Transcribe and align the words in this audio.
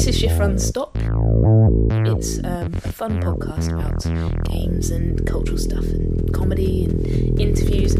This 0.00 0.16
is 0.16 0.18
Shift 0.18 0.40
Run 0.40 0.58
Stop. 0.58 0.96
It's 0.96 2.38
um, 2.42 2.72
a 2.72 2.90
fun 2.90 3.20
podcast 3.20 3.70
about 3.70 4.44
games 4.50 4.90
and 4.90 5.26
cultural 5.26 5.58
stuff 5.58 5.84
and 5.84 6.32
comedy 6.32 6.86
and 6.86 7.38
interviews. 7.38 7.96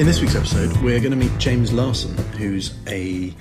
In 0.00 0.06
this 0.06 0.22
week's 0.22 0.36
episode, 0.36 0.74
we're 0.78 1.00
going 1.00 1.10
to 1.10 1.16
meet 1.16 1.36
James 1.36 1.70
Larson, 1.70 2.16
who's 2.38 2.72
a. 2.86 3.34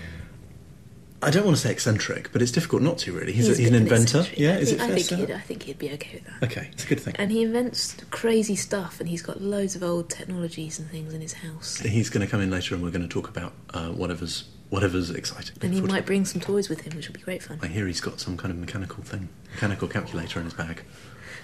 I 1.23 1.31
don't 1.31 1.45
want 1.45 1.57
to 1.57 1.61
say 1.61 1.71
eccentric, 1.71 2.31
but 2.31 2.41
it's 2.41 2.51
difficult 2.51 2.81
not 2.81 2.97
to 2.99 3.13
really. 3.13 3.31
He's, 3.31 3.49
a, 3.49 3.55
he's 3.55 3.69
an 3.69 3.75
inventor. 3.75 4.19
eccentric. 4.19 4.39
Yeah, 4.39 4.51
I 4.51 4.57
is 4.57 4.69
think, 4.69 4.81
it 4.81 4.83
I 4.83 4.95
think 4.95 5.19
he'd. 5.19 5.31
I 5.31 5.39
think 5.39 5.63
he'd 5.63 5.79
be 5.79 5.91
okay 5.93 6.11
with 6.15 6.25
that. 6.25 6.51
Okay, 6.51 6.69
it's 6.71 6.85
a 6.85 6.87
good 6.87 6.99
thing. 6.99 7.15
And 7.17 7.31
he 7.31 7.43
invents 7.43 7.95
crazy 8.11 8.55
stuff, 8.55 8.99
and 8.99 9.09
he's 9.09 9.21
got 9.21 9.41
loads 9.41 9.75
of 9.75 9.83
old 9.83 10.09
technologies 10.09 10.79
and 10.79 10.89
things 10.89 11.13
in 11.13 11.21
his 11.21 11.33
house. 11.33 11.79
He's 11.79 12.09
going 12.09 12.25
to 12.25 12.29
come 12.29 12.41
in 12.41 12.51
later, 12.51 12.75
and 12.75 12.83
we're 12.83 12.91
going 12.91 13.07
to 13.07 13.13
talk 13.13 13.29
about 13.29 13.53
uh, 13.73 13.89
whatever's 13.89 14.45
whatever's 14.69 15.11
exciting. 15.11 15.55
And 15.61 15.73
he 15.73 15.81
might 15.81 16.05
bring 16.05 16.25
some 16.25 16.41
toys 16.41 16.67
with 16.67 16.81
him, 16.81 16.95
which 16.95 17.07
will 17.07 17.13
be 17.13 17.21
great 17.21 17.43
fun. 17.43 17.59
I 17.61 17.67
hear 17.67 17.85
he's 17.85 18.01
got 18.01 18.19
some 18.19 18.37
kind 18.37 18.51
of 18.51 18.57
mechanical 18.57 19.03
thing, 19.03 19.29
mechanical 19.53 19.87
calculator 19.87 20.39
in 20.39 20.45
his 20.45 20.53
bag. 20.55 20.83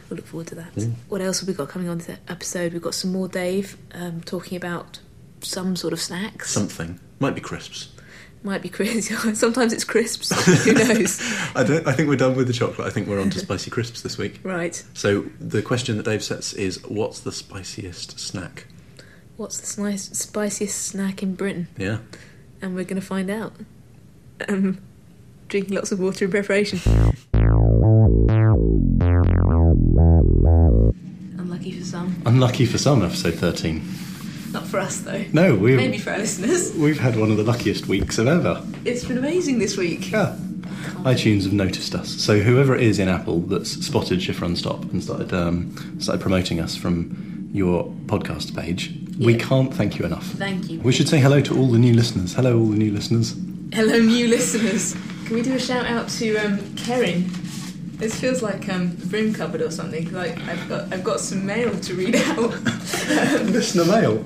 We'll 0.10 0.18
look 0.18 0.26
forward 0.26 0.48
to 0.48 0.56
that. 0.56 0.74
Mm. 0.74 0.94
What 1.08 1.22
else 1.22 1.40
have 1.42 1.48
we 1.48 1.54
got 1.54 1.70
coming 1.70 1.88
on 1.88 2.00
this 2.00 2.18
episode? 2.28 2.74
We've 2.74 2.82
got 2.82 2.96
some 2.96 3.12
more 3.12 3.28
Dave 3.28 3.78
um, 3.94 4.22
talking 4.22 4.58
about 4.58 5.00
some 5.42 5.76
sort 5.76 5.94
of 5.94 6.02
snacks. 6.02 6.50
Something 6.52 7.00
might 7.20 7.36
be 7.36 7.42
crisps. 7.42 7.90
Might 8.42 8.62
be 8.62 8.70
crisps. 8.70 9.10
Sometimes 9.40 9.74
it's 9.74 9.84
crisps. 9.84 10.32
Who 10.64 10.74
knows? 10.74 11.20
I 11.56 11.64
don't. 11.64 11.86
I 11.86 11.92
think 11.92 12.08
we're 12.08 12.16
done 12.16 12.36
with 12.36 12.48
the 12.48 12.54
chocolate. 12.54 12.88
I 12.88 12.90
think 12.90 13.08
we're 13.08 13.20
on 13.20 13.30
to 13.32 13.40
spicy 13.40 13.70
crisps 13.70 14.02
this 14.02 14.18
week. 14.18 14.40
right. 14.44 14.82
So 14.94 15.26
the 15.40 15.62
question 15.62 15.98
that 15.98 16.04
Dave 16.04 16.24
sets 16.24 16.54
is, 16.54 16.82
what's 16.88 17.20
the 17.20 17.34
spiciest 17.34 18.18
snack? 18.18 18.68
What's 19.36 19.60
the 19.60 19.66
slice, 19.68 20.10
spiciest 20.10 20.82
snack 20.88 21.22
in 21.22 21.36
Britain? 21.36 21.68
Yeah. 21.78 22.00
And 22.62 22.76
we're 22.76 22.86
going 22.86 23.00
to 23.00 23.06
find 23.06 23.30
out. 23.30 23.54
Um, 24.48 24.80
drinking 25.50 25.76
lots 25.76 25.92
of 25.92 26.00
water 26.00 26.26
in 26.26 26.32
preparation. 26.32 26.80
Unlucky 31.38 31.72
for 31.72 31.84
some. 31.84 32.22
Unlucky 32.26 32.66
for 32.66 32.78
some, 32.78 33.04
episode 33.04 33.36
thirteen. 33.36 33.84
Not 34.52 34.66
for 34.66 34.80
us, 34.80 35.02
though. 35.02 35.24
No, 35.32 35.56
we've 35.56 35.78
Maybe 35.78 35.98
for 35.98 36.12
our 36.12 36.18
listeners. 36.18 36.74
we've 36.76 37.00
had 37.00 37.16
one 37.16 37.32
of 37.32 37.38
the 37.38 37.44
luckiest 37.44 37.88
weeks 37.88 38.18
of 38.18 38.28
ever. 38.28 38.64
It's 38.86 39.04
been 39.06 39.18
amazing 39.18 39.60
this 39.60 39.78
week. 39.78 40.12
Yeah. 40.12 40.36
iTunes 41.04 41.44
have 41.44 41.54
noticed 41.54 41.94
us. 41.96 42.10
So 42.22 42.40
whoever 42.40 42.76
it 42.76 42.82
is 42.82 43.00
in 43.00 43.08
Apple 43.08 43.42
that's 43.42 43.72
spotted 43.86 44.22
Shift 44.22 44.42
Run 44.42 44.56
Stop 44.56 44.84
and 44.92 45.04
started 45.04 45.34
um, 45.34 45.76
started 46.00 46.22
promoting 46.22 46.60
us 46.60 46.76
from 46.76 47.50
your 47.54 47.86
podcast 48.06 48.56
page, 48.56 48.94
we 49.20 49.36
can't 49.36 49.74
thank 49.74 50.00
you 50.00 50.06
enough. 50.06 50.26
Thank 50.26 50.70
you. 50.70 50.80
We 50.82 50.92
should 50.94 51.08
say 51.10 51.20
hello 51.20 51.42
to 51.42 51.58
all 51.58 51.68
the 51.70 51.80
new 51.80 51.94
listeners. 51.94 52.34
Hello, 52.34 52.58
all 52.60 52.68
the 52.68 52.78
new 52.78 52.92
listeners. 52.92 53.36
Hello, 53.74 54.00
new 54.00 54.28
listeners. 54.28 54.94
Can 55.26 55.36
we 55.36 55.42
do 55.44 55.54
a 55.54 55.60
shout 55.60 55.86
out 55.86 56.10
to 56.10 56.38
um, 56.38 56.58
Kerin? 56.76 57.30
This 58.00 58.20
feels 58.20 58.42
like 58.42 58.68
um, 58.70 58.98
a 59.04 59.06
broom 59.08 59.34
cupboard 59.34 59.62
or 59.62 59.70
something. 59.72 60.10
Like 60.12 60.38
I've 60.48 60.68
got, 60.70 60.92
I've 60.94 61.04
got 61.04 61.20
some 61.20 61.46
mail 61.46 61.78
to 61.80 61.94
read 61.94 62.16
out. 62.28 62.52
Listener 63.46 63.86
mail. 63.86 64.24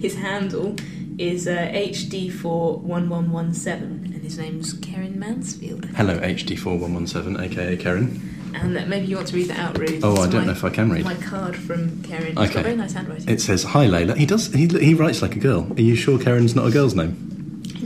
His 0.00 0.14
handle 0.16 0.74
is 1.18 1.46
uh, 1.46 1.70
HD41117, 1.74 3.66
and 4.14 4.22
his 4.22 4.38
name's 4.38 4.72
Karen 4.74 5.18
Mansfield. 5.18 5.84
Hello, 5.96 6.18
HD4117, 6.18 7.40
aka 7.40 7.76
Karen. 7.76 8.30
And 8.54 8.74
that 8.76 8.88
maybe 8.88 9.06
you 9.06 9.16
want 9.16 9.28
to 9.28 9.36
read 9.36 9.48
that 9.48 9.58
out, 9.58 9.78
Ruth. 9.78 10.02
Oh, 10.04 10.12
It's 10.12 10.20
I 10.22 10.26
don't 10.30 10.40
my- 10.42 10.46
know 10.46 10.52
if 10.52 10.64
I 10.64 10.70
can 10.70 10.90
read. 10.90 11.04
My 11.04 11.14
card 11.14 11.56
from 11.56 12.02
Kerin. 12.02 12.28
It's 12.28 12.38
Okay. 12.38 12.54
got 12.54 12.62
very 12.62 12.76
nice 12.76 12.92
handwriting. 12.92 13.28
It 13.28 13.40
says, 13.40 13.64
"Hi 13.64 13.86
Leila." 13.86 14.14
He 14.16 14.26
does. 14.26 14.46
He, 14.52 14.66
he 14.66 14.94
writes 14.94 15.20
like 15.22 15.34
a 15.36 15.40
girl. 15.40 15.66
Are 15.76 15.80
you 15.82 15.94
sure 15.96 16.18
Karen's 16.18 16.54
not 16.54 16.66
a 16.66 16.70
girl's 16.70 16.94
name? 16.94 17.33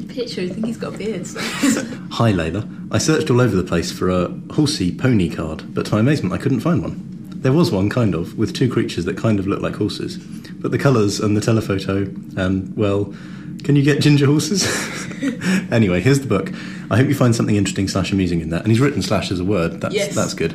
Picture, 0.07 0.43
I 0.43 0.49
think 0.49 0.67
he's 0.67 0.77
got 0.77 0.95
a 0.95 0.99
beard. 0.99 1.27
So. 1.27 1.41
Hi 2.13 2.31
Leila. 2.31 2.69
I 2.91 2.99
searched 2.99 3.31
all 3.31 3.41
over 3.41 3.55
the 3.57 3.63
place 3.65 3.91
for 3.93 4.09
a 4.11 4.29
horsey 4.53 4.95
pony 4.95 5.29
card, 5.29 5.75
but 5.75 5.87
to 5.87 5.95
my 5.95 6.01
amazement, 6.01 6.33
I 6.35 6.39
couldn't 6.39 6.61
find 6.61 6.83
one. 6.83 7.05
There 7.41 7.53
was 7.53 7.71
one, 7.71 7.89
kind 7.89 8.15
of, 8.15 8.37
with 8.37 8.55
two 8.55 8.69
creatures 8.71 9.05
that 9.05 9.17
kind 9.17 9.39
of 9.39 9.47
looked 9.47 9.63
like 9.63 9.77
horses, 9.77 10.17
but 10.19 10.71
the 10.73 10.79
colours 10.79 11.21
and 11.21 11.37
the 11.37 11.41
telephoto, 11.41 12.03
and 12.37 12.77
well, 12.77 13.15
can 13.65 13.77
you 13.77 13.83
get 13.83 14.01
ginger 14.01 14.27
horses? 14.27 14.65
anyway, 15.71 16.01
here's 16.01 16.21
the 16.21 16.27
book. 16.27 16.53
I 16.91 16.97
hope 16.97 17.09
you 17.09 17.15
find 17.15 17.35
something 17.35 17.57
interesting 17.57 17.87
slash 17.89 18.13
amusing 18.13 18.41
in 18.41 18.51
that. 18.51 18.63
And 18.63 18.69
he's 18.73 18.81
written 18.81 19.03
slash 19.03 19.31
as 19.31 19.41
a 19.41 19.45
word. 19.45 19.81
That's 19.81 19.95
Yes. 19.95 20.15
that's 20.15 20.35
good. 20.35 20.55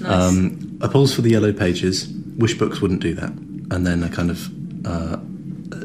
nice. 0.00 0.12
Um, 0.12 0.78
applause 0.80 1.14
for 1.14 1.22
the 1.22 1.30
yellow 1.30 1.52
pages. 1.52 2.08
Wish 2.36 2.58
books 2.58 2.80
wouldn't 2.80 3.00
do 3.00 3.14
that. 3.14 3.30
And 3.70 3.86
then 3.86 4.02
a 4.02 4.08
kind 4.08 4.30
of 4.30 4.48
uh, 4.86 5.16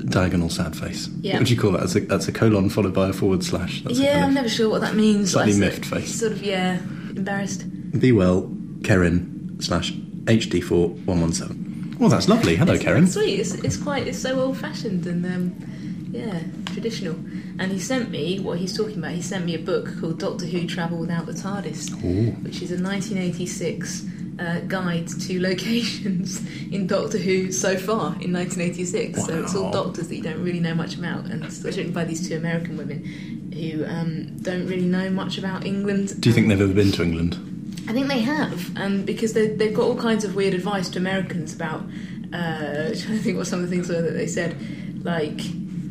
diagonal 0.06 0.50
sad 0.50 0.76
face. 0.76 1.10
Yeah. 1.22 1.34
What 1.34 1.40
would 1.42 1.50
you 1.50 1.58
call 1.58 1.72
that? 1.72 1.82
That's 1.82 1.96
a, 1.96 2.00
that's 2.02 2.28
a 2.28 2.32
colon 2.32 2.70
followed 2.70 2.94
by 2.94 3.10
a 3.10 3.14
forward 3.14 3.44
slash. 3.44 3.82
That's 3.84 4.00
yeah, 4.00 4.14
kind 4.14 4.26
I'm 4.26 4.34
never 4.34 4.50
sure 4.50 4.70
what 4.70 4.82
that 4.82 4.96
means. 4.96 5.32
Slightly 5.32 5.58
miffed 5.58 5.86
face. 5.86 6.20
Sort 6.20 6.34
of, 6.34 6.44
yeah, 6.44 6.80
embarrassed. 7.10 7.66
Be 8.00 8.12
well, 8.12 8.52
Karen 8.84 9.58
slash 9.60 9.94
HD4117. 9.94 12.00
Well, 12.00 12.10
that's 12.10 12.28
lovely. 12.28 12.56
Hello, 12.56 12.74
It's 12.74 12.84
Karen. 12.84 13.08
sweet. 13.08 13.40
It's, 13.40 13.54
it's 13.56 13.78
quite 13.78 14.08
it's 14.08 14.20
so 14.20 14.40
old 14.40 14.58
fashioned 14.58 15.06
and 15.06 15.26
um, 15.26 16.10
yeah, 16.12 16.42
traditional. 16.74 17.16
And 17.60 17.72
he 17.72 17.80
sent 17.80 18.10
me 18.10 18.40
what 18.40 18.58
he's 18.58 18.76
talking 18.76 18.98
about. 18.98 19.12
He 19.12 19.22
sent 19.22 19.46
me 19.46 19.54
a 19.56 19.60
book 19.60 20.00
called 20.00 20.20
Doctor 20.20 20.46
Who 20.46 20.66
Travel 20.66 20.98
Without 20.98 21.28
the 21.28 21.34
TARDIS, 21.34 21.92
Ooh. 22.04 22.32
which 22.42 22.62
is 22.62 22.72
a 22.72 22.82
1986 22.82 24.06
uh, 24.40 24.60
guide 24.62 25.08
to 25.08 25.42
locations 25.42 26.40
in 26.72 26.88
Doctor 26.88 27.18
Who 27.18 27.52
so 27.52 27.78
far 27.78 28.16
in 28.22 28.34
1986. 28.34 29.26
So 29.26 29.44
it's 29.44 29.56
all 29.56 29.72
doctors 29.72 30.08
that 30.08 30.16
you 30.16 30.24
don't 30.24 30.44
really 30.44 30.60
know 30.60 30.76
much 30.76 30.96
about, 30.96 31.26
and 31.26 31.44
it's 31.44 31.62
written 31.62 31.92
by 31.92 32.06
these 32.06 32.28
two 32.28 32.36
American 32.36 32.78
women 32.78 33.52
who 33.54 33.86
um, 33.86 34.38
don't 34.40 34.68
really 34.68 34.86
know 34.86 35.10
much 35.10 35.38
about 35.38 35.66
England. 35.66 36.20
Do 36.22 36.30
you 36.30 36.36
think 36.36 36.48
they've 36.48 36.62
ever 36.62 36.74
been 36.74 36.92
to 36.94 37.04
England? 37.04 37.36
I 37.88 37.94
think 37.94 38.08
they 38.08 38.20
have, 38.20 38.76
and 38.78 39.06
because 39.06 39.34
they, 39.34 39.48
they've 39.48 39.74
got 39.74 39.84
all 39.84 39.98
kinds 39.98 40.24
of 40.24 40.36
weird 40.36 40.54
advice 40.54 40.90
to 40.90 41.00
Americans 41.00 41.54
about. 41.54 41.84
Uh, 42.34 42.96
trying 42.96 43.18
to 43.18 43.20
think 43.20 43.38
what 43.38 43.46
some 43.46 43.62
of 43.62 43.70
the 43.70 43.76
things 43.76 43.90
were 43.90 44.02
that 44.02 44.12
they 44.12 44.26
said, 44.26 44.56
like 45.04 45.42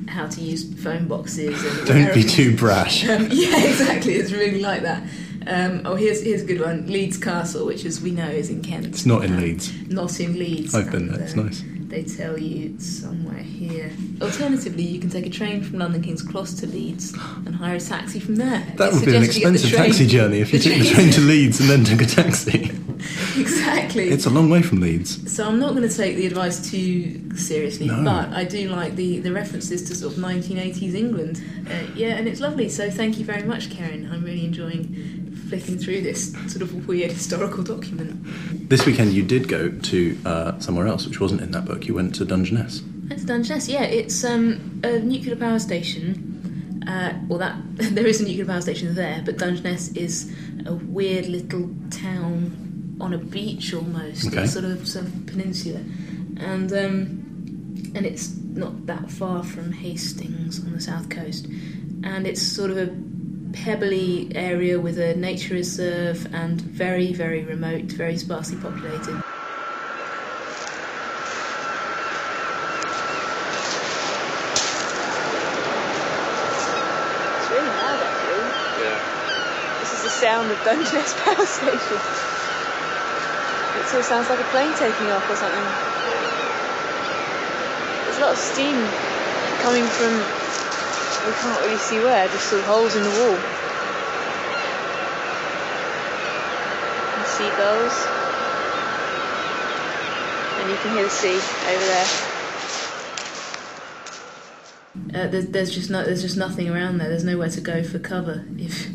how 0.08 0.26
to 0.26 0.40
use 0.40 0.72
phone 0.82 1.06
boxes. 1.06 1.62
And 1.64 1.86
Don't 1.86 2.14
be 2.14 2.24
too 2.24 2.56
brash. 2.56 3.04
Um, 3.10 3.28
yeah, 3.30 3.64
exactly. 3.64 4.14
It's 4.14 4.30
really 4.30 4.60
like 4.60 4.82
that. 4.82 5.02
Um, 5.46 5.82
oh, 5.84 5.94
here's 5.94 6.22
here's 6.22 6.42
a 6.42 6.44
good 6.44 6.60
one. 6.60 6.86
Leeds 6.86 7.16
Castle, 7.16 7.66
which 7.66 7.84
as 7.84 8.00
we 8.00 8.10
know 8.10 8.28
is 8.28 8.50
in 8.50 8.62
Kent. 8.62 8.86
It's 8.86 9.06
not 9.06 9.24
in 9.24 9.32
Um, 9.34 9.40
Leeds. 9.40 9.72
Not 9.88 10.20
in 10.20 10.38
Leeds. 10.38 10.74
I've 10.74 10.90
been 10.90 11.08
there. 11.10 11.20
It's 11.22 11.36
uh, 11.36 11.42
nice. 11.42 11.64
They 11.88 12.04
tell 12.04 12.38
you 12.38 12.74
it's 12.74 12.86
somewhere 12.86 13.42
here. 13.42 13.90
Alternatively, 14.22 14.84
you 14.84 15.00
can 15.00 15.10
take 15.10 15.26
a 15.26 15.30
train 15.30 15.60
from 15.64 15.80
London 15.80 16.02
King's 16.02 16.22
Cross 16.22 16.54
to 16.60 16.66
Leeds 16.68 17.12
and 17.46 17.52
hire 17.52 17.74
a 17.76 17.80
taxi 17.80 18.20
from 18.20 18.36
there. 18.36 18.64
That 18.76 18.92
would 18.92 19.04
be 19.04 19.16
an 19.16 19.24
suggest 19.24 19.38
you 19.38 19.42
get 19.42 19.48
the 19.50 19.54
expensive 19.56 19.70
taxi 19.76 20.06
journey 20.06 20.38
if 20.38 20.52
you 20.52 20.60
took 20.60 20.74
the 20.74 20.88
train 20.88 21.10
to 21.10 21.20
Leeds 21.20 21.58
and 21.60 21.68
then 21.68 21.82
took 21.84 22.00
a 22.00 22.06
taxi. 22.06 22.70
exactly. 23.36 24.08
It's 24.10 24.26
a 24.26 24.30
long 24.30 24.50
way 24.50 24.62
from 24.62 24.80
Leeds. 24.80 25.34
So 25.34 25.48
I'm 25.48 25.58
not 25.58 25.74
going 25.74 25.88
to 25.88 25.96
take 25.96 26.14
the 26.16 26.26
advice 26.26 26.70
too 26.70 27.34
seriously, 27.36 27.88
No. 27.88 28.04
but 28.04 28.28
I 28.30 28.44
do 28.44 28.68
like 28.68 28.94
the, 28.94 29.18
the 29.18 29.32
references 29.32 29.82
to 29.88 29.94
sort 29.96 30.12
of 30.12 30.18
1980s 30.20 30.94
England. 30.94 31.42
Uh, 31.68 31.72
yeah, 31.96 32.10
and 32.14 32.28
it's 32.28 32.40
lovely. 32.40 32.68
So 32.68 32.88
thank 32.88 33.18
you 33.18 33.24
very 33.24 33.42
much, 33.42 33.68
Karen. 33.70 34.08
I'm 34.12 34.22
really 34.22 34.44
enjoying 34.44 35.29
flicking 35.50 35.76
through 35.78 36.00
this 36.00 36.32
sort 36.46 36.62
of 36.62 36.86
weird 36.86 37.10
historical 37.10 37.64
document. 37.64 38.16
This 38.70 38.86
weekend 38.86 39.12
you 39.12 39.24
did 39.24 39.48
go 39.48 39.68
to 39.68 40.18
uh, 40.24 40.58
somewhere 40.60 40.86
else, 40.86 41.06
which 41.06 41.20
wasn't 41.20 41.40
in 41.40 41.50
that 41.50 41.64
book. 41.64 41.86
You 41.88 41.94
went 41.94 42.14
to 42.16 42.24
Dungeness. 42.24 42.82
That's 43.08 43.24
Dungeness. 43.24 43.68
Yeah, 43.68 43.82
it's 43.82 44.22
um, 44.24 44.80
a 44.84 45.00
nuclear 45.00 45.34
power 45.34 45.58
station. 45.58 46.84
Uh, 46.86 47.18
well, 47.26 47.40
that 47.40 47.56
there 47.76 48.06
is 48.06 48.20
a 48.20 48.24
nuclear 48.24 48.46
power 48.46 48.60
station 48.60 48.94
there, 48.94 49.22
but 49.24 49.38
Dungeness 49.38 49.88
is 49.92 50.32
a 50.66 50.74
weird 50.74 51.26
little 51.26 51.68
town 51.90 52.96
on 53.00 53.12
a 53.12 53.18
beach 53.18 53.74
almost, 53.74 54.28
Okay. 54.28 54.46
Sort 54.46 54.64
of 54.64 54.86
sort 54.86 55.06
of 55.06 55.26
peninsula, 55.26 55.80
and 56.36 56.72
um, 56.72 57.92
and 57.96 58.06
it's 58.06 58.36
not 58.36 58.86
that 58.86 59.10
far 59.10 59.42
from 59.42 59.72
Hastings 59.72 60.64
on 60.64 60.72
the 60.72 60.80
south 60.80 61.08
coast, 61.10 61.46
and 62.04 62.24
it's 62.26 62.40
sort 62.40 62.70
of 62.70 62.76
a 62.76 62.86
pebbly 63.52 64.30
area 64.34 64.78
with 64.80 64.98
a 64.98 65.14
nature 65.16 65.54
reserve 65.54 66.26
and 66.34 66.60
very 66.60 67.12
very 67.12 67.44
remote, 67.44 67.84
very 67.84 68.16
sparsely 68.16 68.56
populated. 68.58 69.22
It's 77.36 77.50
really 77.50 77.68
loud 77.68 78.00
actually. 78.00 78.44
Yeah. 78.84 78.98
This 79.80 79.92
is 79.92 80.02
the 80.04 80.10
sound 80.10 80.50
of 80.50 80.58
Dungeness 80.64 81.14
Power 81.24 81.46
Station. 81.46 82.00
It 83.70 83.86
sort 83.86 84.00
of 84.00 84.06
sounds 84.06 84.28
like 84.28 84.40
a 84.40 84.44
plane 84.50 84.74
taking 84.74 85.10
off 85.10 85.28
or 85.30 85.36
something. 85.36 85.64
There's 88.04 88.18
a 88.18 88.20
lot 88.20 88.32
of 88.32 88.38
steam 88.38 88.76
coming 89.62 89.84
from, 89.84 90.12
we 91.26 91.32
can't 91.32 91.60
really 91.64 91.76
see 91.78 91.98
where, 91.98 92.26
just 92.28 92.46
sort 92.48 92.60
of 92.62 92.66
holes 92.66 92.96
in 92.96 93.02
the 93.02 93.10
wall. 93.10 93.36
And 97.16 97.26
seagulls. 97.26 98.06
And 100.60 100.70
you 100.70 100.76
can 100.76 100.92
hear 100.94 101.04
the 101.04 101.10
sea 101.10 101.36
over 101.36 101.86
there. 101.86 102.06
Uh, 105.14 105.28
there's, 105.28 105.46
there's 105.46 105.70
just 105.74 105.90
no, 105.90 106.04
there's 106.04 106.22
just 106.22 106.36
nothing 106.36 106.68
around 106.68 106.98
there. 106.98 107.08
There's 107.08 107.24
nowhere 107.24 107.48
to 107.50 107.60
go 107.60 107.82
for 107.82 107.98
cover 107.98 108.44
if 108.58 108.86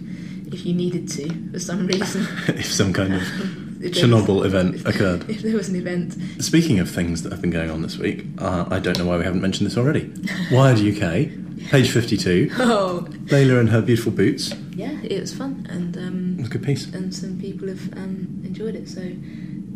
if 0.54 0.66
you 0.66 0.74
needed 0.74 1.10
to 1.10 1.52
for 1.52 1.60
some 1.60 1.88
reason. 1.88 2.28
if 2.50 2.66
some 2.72 2.94
kind 2.94 3.14
of 3.16 3.22
If 3.82 3.94
there 3.94 4.08
was- 4.08 4.24
Chernobyl 4.26 4.46
event 4.46 4.86
occurred. 4.88 5.30
If 5.30 5.42
there 5.42 5.56
was 5.56 5.70
an 5.70 5.76
event. 5.76 6.16
Speaking 6.44 6.80
of 6.80 6.90
things 6.90 7.24
that 7.24 7.32
have 7.32 7.42
been 7.42 7.52
going 7.52 7.70
on 7.70 7.82
this 7.82 7.98
week, 7.98 8.26
uh, 8.40 8.66
I 8.70 8.80
don't 8.80 8.98
know 8.98 9.06
why 9.06 9.18
we 9.18 9.24
haven't 9.24 9.42
mentioned 9.42 9.68
this 9.68 9.78
already. 9.78 10.12
Wired 10.52 10.80
UK, 10.80 11.30
page 11.70 11.90
52, 11.92 12.52
Oh, 12.60 13.08
Leila 13.32 13.60
and 13.60 13.70
her 13.70 13.82
beautiful 13.82 14.12
boots. 14.12 14.54
yeah, 14.76 14.98
it 15.04 15.20
was 15.22 15.34
fun, 15.34 15.66
and 15.70 15.96
It 15.96 16.00
um, 16.00 16.38
was 16.38 16.48
a 16.48 16.50
good 16.52 16.64
piece. 16.64 16.94
and 16.94 17.14
some 17.14 17.40
people 17.40 17.68
have 17.68 17.94
um, 17.94 18.42
enjoyed 18.44 18.76
it. 18.76 18.88
So, 18.90 19.02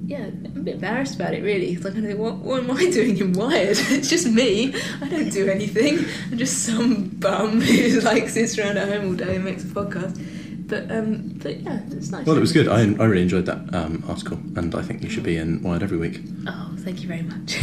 yeah, 0.06 0.26
I'm 0.26 0.46
a 0.58 0.62
bit 0.62 0.76
embarrassed 0.76 1.16
about 1.16 1.34
it 1.34 1.44
really. 1.44 1.72
It's 1.74 1.84
like, 1.84 1.96
I 1.96 2.02
think, 2.02 2.18
what, 2.20 2.38
what 2.38 2.64
am 2.64 2.72
I 2.72 2.90
doing 2.92 3.18
in 3.18 3.34
Wired? 3.34 3.78
it's 3.80 4.10
just 4.10 4.28
me. 4.28 4.74
I 5.02 5.08
don't 5.08 5.30
do 5.30 5.48
anything. 5.50 6.06
I'm 6.32 6.38
just 6.38 6.66
some 6.66 7.10
bum 7.20 7.62
who 7.70 8.00
like 8.02 8.28
sits 8.30 8.58
around 8.58 8.78
at 8.78 8.88
home 8.90 9.08
all 9.08 9.14
day 9.14 9.36
and 9.36 9.46
makes 9.46 9.64
a 9.64 9.68
podcast. 9.68 10.20
But 10.68 10.92
um, 10.92 11.30
but 11.42 11.60
yeah, 11.62 11.80
it's 11.90 12.12
nice. 12.12 12.26
Well, 12.28 12.38
it 12.38 12.42
was 12.42 12.52
good. 12.52 12.68
I, 12.68 12.82
I 12.82 13.06
really 13.06 13.24
enjoyed 13.24 13.48
that 13.48 13.74
um, 13.74 14.04
article, 14.08 14.38
and 14.56 14.76
I 14.76 14.84
think 14.84 15.02
you 15.02 15.10
should 15.10 15.24
be 15.24 15.36
in 15.38 15.64
Wired 15.64 15.82
every 15.82 15.98
week. 15.98 16.22
Oh, 16.48 16.72
thank 16.80 17.02
you 17.02 17.08
very 17.08 17.24
much. 17.24 17.58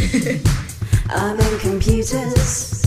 I'm 1.10 1.38
in 1.38 1.58
computers. 1.60 2.82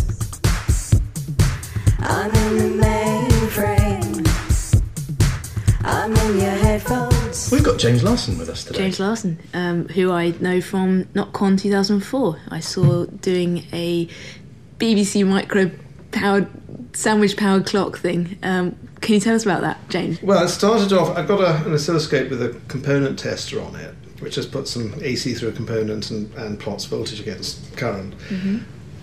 I'm 2.02 2.32
in 2.34 2.58
the 2.58 2.84
mainframe. 2.84 4.26
I'm 5.84 6.12
in 6.16 6.40
your 6.40 6.52
headphones. 6.52 7.52
We've 7.52 7.64
got 7.64 7.80
James 7.80 8.04
Larson 8.04 8.38
with 8.38 8.50
us 8.50 8.64
today. 8.64 8.80
James 8.80 9.00
Larson, 9.00 9.40
um, 9.54 9.88
who 9.90 10.12
I 10.12 10.32
know 10.40 10.62
from 10.62 11.06
NotCon 11.06 11.60
2004. 11.60 12.40
I 12.50 12.60
saw 12.60 13.06
doing 13.06 13.66
a 13.74 14.08
BBC 14.78 15.28
micro 15.28 15.72
powered 16.12 16.48
sandwich 16.96 17.38
powered 17.38 17.66
clock 17.66 17.98
thing. 17.98 18.38
Um, 18.44 18.76
can 19.02 19.16
you 19.16 19.20
tell 19.20 19.36
us 19.36 19.44
about 19.44 19.62
that, 19.62 19.78
James? 19.90 20.22
Well, 20.22 20.44
it 20.44 20.50
started 20.50 20.94
off. 20.94 21.16
I've 21.18 21.28
got 21.28 21.42
a, 21.42 21.66
an 21.66 21.74
oscilloscope 21.74 22.30
with 22.30 22.42
a 22.42 22.60
component 22.68 23.20
tester 23.20 23.62
on 23.62 23.76
it, 23.76 23.94
which 24.20 24.36
just 24.36 24.52
puts 24.52 24.72
some 24.72 24.94
AC 25.02 25.34
through 25.34 25.50
a 25.50 25.54
component 25.54 26.12
and, 26.12 26.34
and 26.36 26.60
plots 26.60 26.86
voltage 26.86 27.20
against 27.20 27.76
current. 27.78 28.14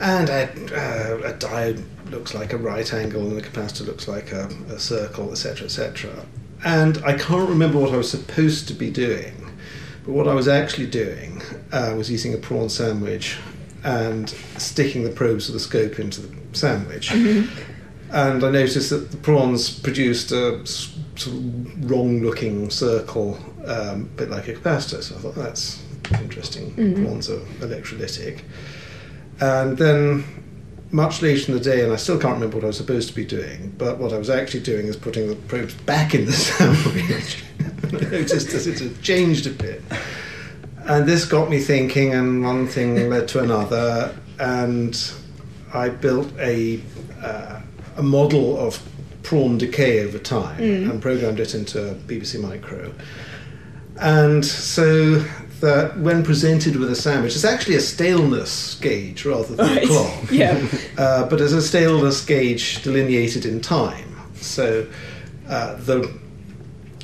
And 0.00 0.28
a, 0.28 0.42
uh, 0.44 1.30
a 1.30 1.32
diode 1.34 1.84
looks 2.10 2.34
like 2.34 2.52
a 2.52 2.58
right 2.58 2.92
angle, 2.92 3.22
and 3.22 3.36
the 3.36 3.42
capacitor 3.42 3.86
looks 3.86 4.08
like 4.08 4.32
a, 4.32 4.48
a 4.68 4.78
circle, 4.78 5.30
etc., 5.30 5.66
etc. 5.66 6.26
And 6.64 6.98
I 7.04 7.16
can't 7.16 7.48
remember 7.48 7.78
what 7.78 7.92
I 7.92 7.96
was 7.96 8.10
supposed 8.10 8.68
to 8.68 8.74
be 8.74 8.90
doing, 8.90 9.34
but 10.04 10.12
what 10.12 10.28
I 10.28 10.34
was 10.34 10.48
actually 10.48 10.86
doing 10.86 11.42
uh, 11.72 11.94
was 11.96 12.10
eating 12.12 12.34
a 12.34 12.38
prawn 12.38 12.68
sandwich 12.68 13.38
and 13.84 14.28
sticking 14.58 15.04
the 15.04 15.10
probes 15.10 15.48
of 15.48 15.54
the 15.54 15.60
scope 15.60 15.98
into 15.98 16.22
the 16.22 16.36
sandwich 16.56 17.12
and 18.10 18.44
I 18.44 18.50
noticed 18.50 18.90
that 18.90 19.10
the 19.10 19.16
prawns 19.16 19.78
produced 19.78 20.30
a 20.32 20.64
sort 20.66 21.36
of 21.36 21.90
wrong-looking 21.90 22.70
circle, 22.70 23.38
um, 23.64 24.02
a 24.02 24.16
bit 24.16 24.30
like 24.30 24.48
a 24.48 24.54
capacitor. 24.54 25.02
So 25.02 25.16
I 25.16 25.18
thought 25.18 25.34
that's 25.34 25.82
interesting. 26.20 26.72
Prawns 26.94 27.28
are 27.28 27.40
electrolytic. 27.60 28.42
And 29.40 29.76
then, 29.76 30.24
much 30.90 31.22
later 31.22 31.52
in 31.52 31.58
the 31.58 31.64
day, 31.64 31.84
and 31.84 31.92
I 31.92 31.96
still 31.96 32.18
can't 32.18 32.34
remember 32.34 32.56
what 32.56 32.64
I 32.64 32.68
was 32.68 32.76
supposed 32.76 33.08
to 33.08 33.14
be 33.14 33.24
doing, 33.24 33.74
but 33.76 33.98
what 33.98 34.12
I 34.12 34.18
was 34.18 34.30
actually 34.30 34.60
doing 34.60 34.86
is 34.86 34.96
putting 34.96 35.28
the 35.28 35.36
probes 35.36 35.74
back 35.74 36.14
in 36.14 36.26
the 36.26 36.32
sandwich. 36.32 37.44
I 37.84 38.10
noticed 38.10 38.50
that 38.50 38.66
it 38.66 38.78
had 38.78 39.02
changed 39.02 39.46
a 39.46 39.50
bit. 39.50 39.82
And 40.84 41.06
this 41.06 41.24
got 41.24 41.50
me 41.50 41.58
thinking, 41.58 42.14
and 42.14 42.44
one 42.44 42.66
thing 42.66 43.10
led 43.10 43.28
to 43.28 43.42
another, 43.42 44.16
and 44.38 45.12
I 45.74 45.88
built 45.88 46.32
a 46.38 46.80
uh, 47.22 47.60
a 47.96 48.02
model 48.02 48.58
of 48.58 48.80
prawn 49.22 49.58
decay 49.58 50.04
over 50.04 50.18
time 50.18 50.60
and 50.60 51.02
programmed 51.02 51.40
it 51.40 51.54
into 51.54 51.90
a 51.90 51.94
BBC 51.94 52.40
Micro. 52.40 52.92
And 53.98 54.44
so 54.44 55.24
that 55.60 55.98
when 55.98 56.22
presented 56.22 56.76
with 56.76 56.90
a 56.90 56.96
sandwich, 56.96 57.34
it's 57.34 57.44
actually 57.44 57.76
a 57.76 57.80
staleness 57.80 58.74
gauge 58.76 59.24
rather 59.24 59.54
than 59.54 59.78
a 59.78 59.86
clock. 59.86 60.12
Yeah. 60.30 60.66
Uh, 60.98 61.28
but 61.28 61.42
as 61.42 61.52
a 61.52 61.60
staleness 61.60 62.24
gauge 62.24 62.82
delineated 62.82 63.44
in 63.44 63.60
time. 63.60 64.16
So 64.36 64.86
uh, 65.46 65.74
the 65.76 66.10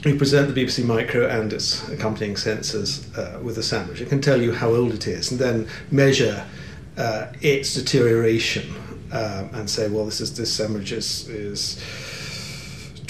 we 0.05 0.17
present 0.17 0.53
the 0.53 0.65
BBC 0.65 0.85
Micro 0.85 1.29
and 1.29 1.53
its 1.53 1.87
accompanying 1.89 2.35
sensors 2.35 3.07
uh, 3.17 3.39
with 3.41 3.59
a 3.59 3.63
sandwich. 3.63 4.01
It 4.01 4.09
can 4.09 4.21
tell 4.21 4.41
you 4.41 4.53
how 4.53 4.71
old 4.71 4.93
it 4.93 5.07
is 5.07 5.31
and 5.31 5.39
then 5.39 5.69
measure 5.91 6.45
uh, 6.97 7.27
its 7.41 7.75
deterioration 7.75 8.75
um, 9.13 9.51
and 9.53 9.71
say, 9.71 9.89
well, 9.89 10.05
this 10.05 10.21
is 10.21 10.35
this 10.37 10.53
sandwich 10.53 10.91
is, 10.91 11.29
is 11.29 11.83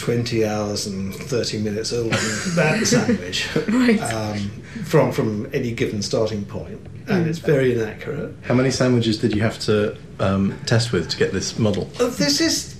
20 0.06 0.44
hours 0.44 0.86
and 0.88 1.14
30 1.14 1.58
minutes 1.58 1.92
older 1.92 2.16
than 2.16 2.54
that 2.56 2.84
sandwich 2.86 3.48
Right. 3.68 4.00
um, 4.00 4.50
from, 4.84 5.12
from 5.12 5.48
any 5.52 5.70
given 5.70 6.02
starting 6.02 6.44
point. 6.44 6.80
And 7.06 7.26
it's 7.28 7.38
very 7.38 7.72
inaccurate. 7.72 8.34
How 8.42 8.54
many 8.54 8.70
sandwiches 8.72 9.18
did 9.18 9.32
you 9.34 9.42
have 9.42 9.58
to 9.60 9.96
um, 10.18 10.58
test 10.66 10.92
with 10.92 11.08
to 11.10 11.16
get 11.16 11.32
this 11.32 11.56
model? 11.58 11.88
Uh, 12.00 12.06
This 12.10 12.40
is 12.40 12.76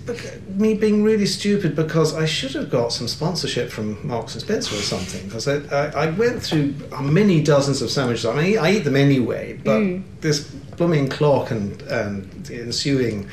me 0.57 0.75
being 0.75 1.05
really 1.05 1.27
stupid 1.27 1.77
because 1.77 2.13
I 2.15 2.27
should 2.27 2.55
have 2.55 2.71
got 2.71 2.93
some 2.93 3.07
sponsorship 3.09 3.71
from 3.71 4.05
Marks 4.07 4.35
and 4.35 4.43
Spencer 4.43 4.75
or 4.75 4.81
something. 4.83 5.25
Because 5.27 5.47
I, 5.47 5.57
I, 5.77 6.07
I 6.07 6.11
went 6.11 6.43
through 6.43 6.75
many 7.01 7.41
dozens 7.43 7.83
of 7.83 7.91
sandwiches. 7.91 8.27
I 8.27 8.35
mean, 8.35 8.59
I 8.59 8.73
eat 8.77 8.85
them 8.85 8.97
anyway, 8.97 9.61
but 9.65 9.81
this 10.21 10.41
blooming 10.77 11.09
clock 11.09 11.51
and 11.53 11.81
and 11.83 12.29
the 12.47 12.61
ensuing 12.61 13.29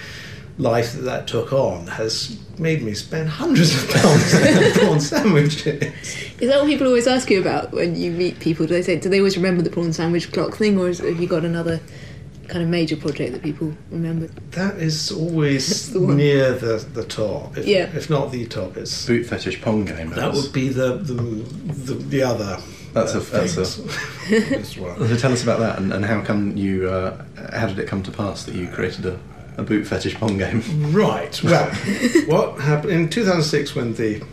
life 0.59 0.93
that 0.93 1.01
that 1.01 1.27
took 1.27 1.51
on 1.53 1.87
has 1.87 2.37
made 2.59 2.81
me 2.83 2.93
spend 2.93 3.29
hundreds 3.29 3.73
of 3.81 3.89
pounds 3.89 4.33
on 4.35 4.71
prawn 4.73 4.99
sandwiches. 4.99 5.81
Is 6.39 6.49
that 6.49 6.59
what 6.59 6.67
people 6.67 6.85
always 6.87 7.07
ask 7.07 7.29
you 7.31 7.39
about 7.41 7.71
when 7.71 7.95
you 7.95 8.11
meet 8.11 8.39
people? 8.39 8.65
Do 8.67 8.73
they 8.73 8.81
say, 8.81 8.99
do 8.99 9.09
they 9.09 9.19
always 9.19 9.37
remember 9.37 9.61
the 9.61 9.69
prawn 9.69 9.93
sandwich 9.93 10.31
clock 10.31 10.55
thing, 10.55 10.77
or 10.79 10.89
is, 10.89 10.99
have 10.99 11.19
you 11.19 11.27
got 11.27 11.45
another 11.45 11.79
kind 12.49 12.61
of 12.63 12.67
major 12.69 12.97
project 12.97 13.31
that 13.33 13.41
people 13.41 13.73
remember? 13.91 14.27
That 14.51 14.75
is 14.77 15.11
always 15.11 15.91
the 15.93 15.99
near 16.01 16.53
the, 16.53 16.85
the 16.93 17.05
top. 17.05 17.57
If, 17.57 17.65
Yeah. 17.65 17.89
if 17.95 18.09
not 18.09 18.31
the 18.31 18.45
top, 18.45 18.75
it's 18.75 19.05
Boot 19.07 19.25
fetish 19.27 19.61
pong 19.61 19.85
game. 19.85 20.09
That 20.11 20.33
would 20.33 20.51
be 20.51 20.67
the 20.69 20.95
the, 20.97 21.13
the, 21.13 21.93
the 21.93 22.23
other. 22.23 22.57
That's 22.91 23.13
uh, 23.15 23.19
a- 23.19 23.21
that's 23.21 23.55
a- 23.57 23.65
famous- 23.65 24.75
So 24.75 25.17
tell 25.17 25.31
us 25.31 25.43
about 25.43 25.59
that, 25.59 25.77
and, 25.79 25.93
and 25.93 26.03
how 26.03 26.21
come 26.21 26.57
you? 26.57 26.89
Uh, 26.89 27.23
how 27.53 27.67
did 27.67 27.79
it 27.79 27.87
come 27.87 28.03
to 28.03 28.11
pass 28.11 28.43
that 28.45 28.55
you 28.55 28.67
created 28.67 29.05
a, 29.05 29.19
a 29.59 29.63
boot 29.63 29.85
fetish 29.85 30.15
pong 30.15 30.37
game? 30.37 30.63
Right. 30.91 31.41
Well, 31.43 31.69
what 32.25 32.59
happened 32.61 32.93
in 32.93 33.09
2006 33.09 33.75
when 33.75 33.93
the 33.93 34.23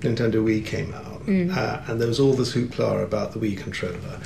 Nintendo 0.00 0.34
Wii 0.34 0.64
came 0.64 0.94
out, 0.94 1.22
uh, 1.28 1.82
and 1.86 2.00
there 2.00 2.08
was 2.08 2.20
all 2.20 2.32
this 2.32 2.54
hoopla 2.54 3.02
about 3.04 3.32
the 3.32 3.38
Wii 3.38 3.58
controller. 3.58 4.20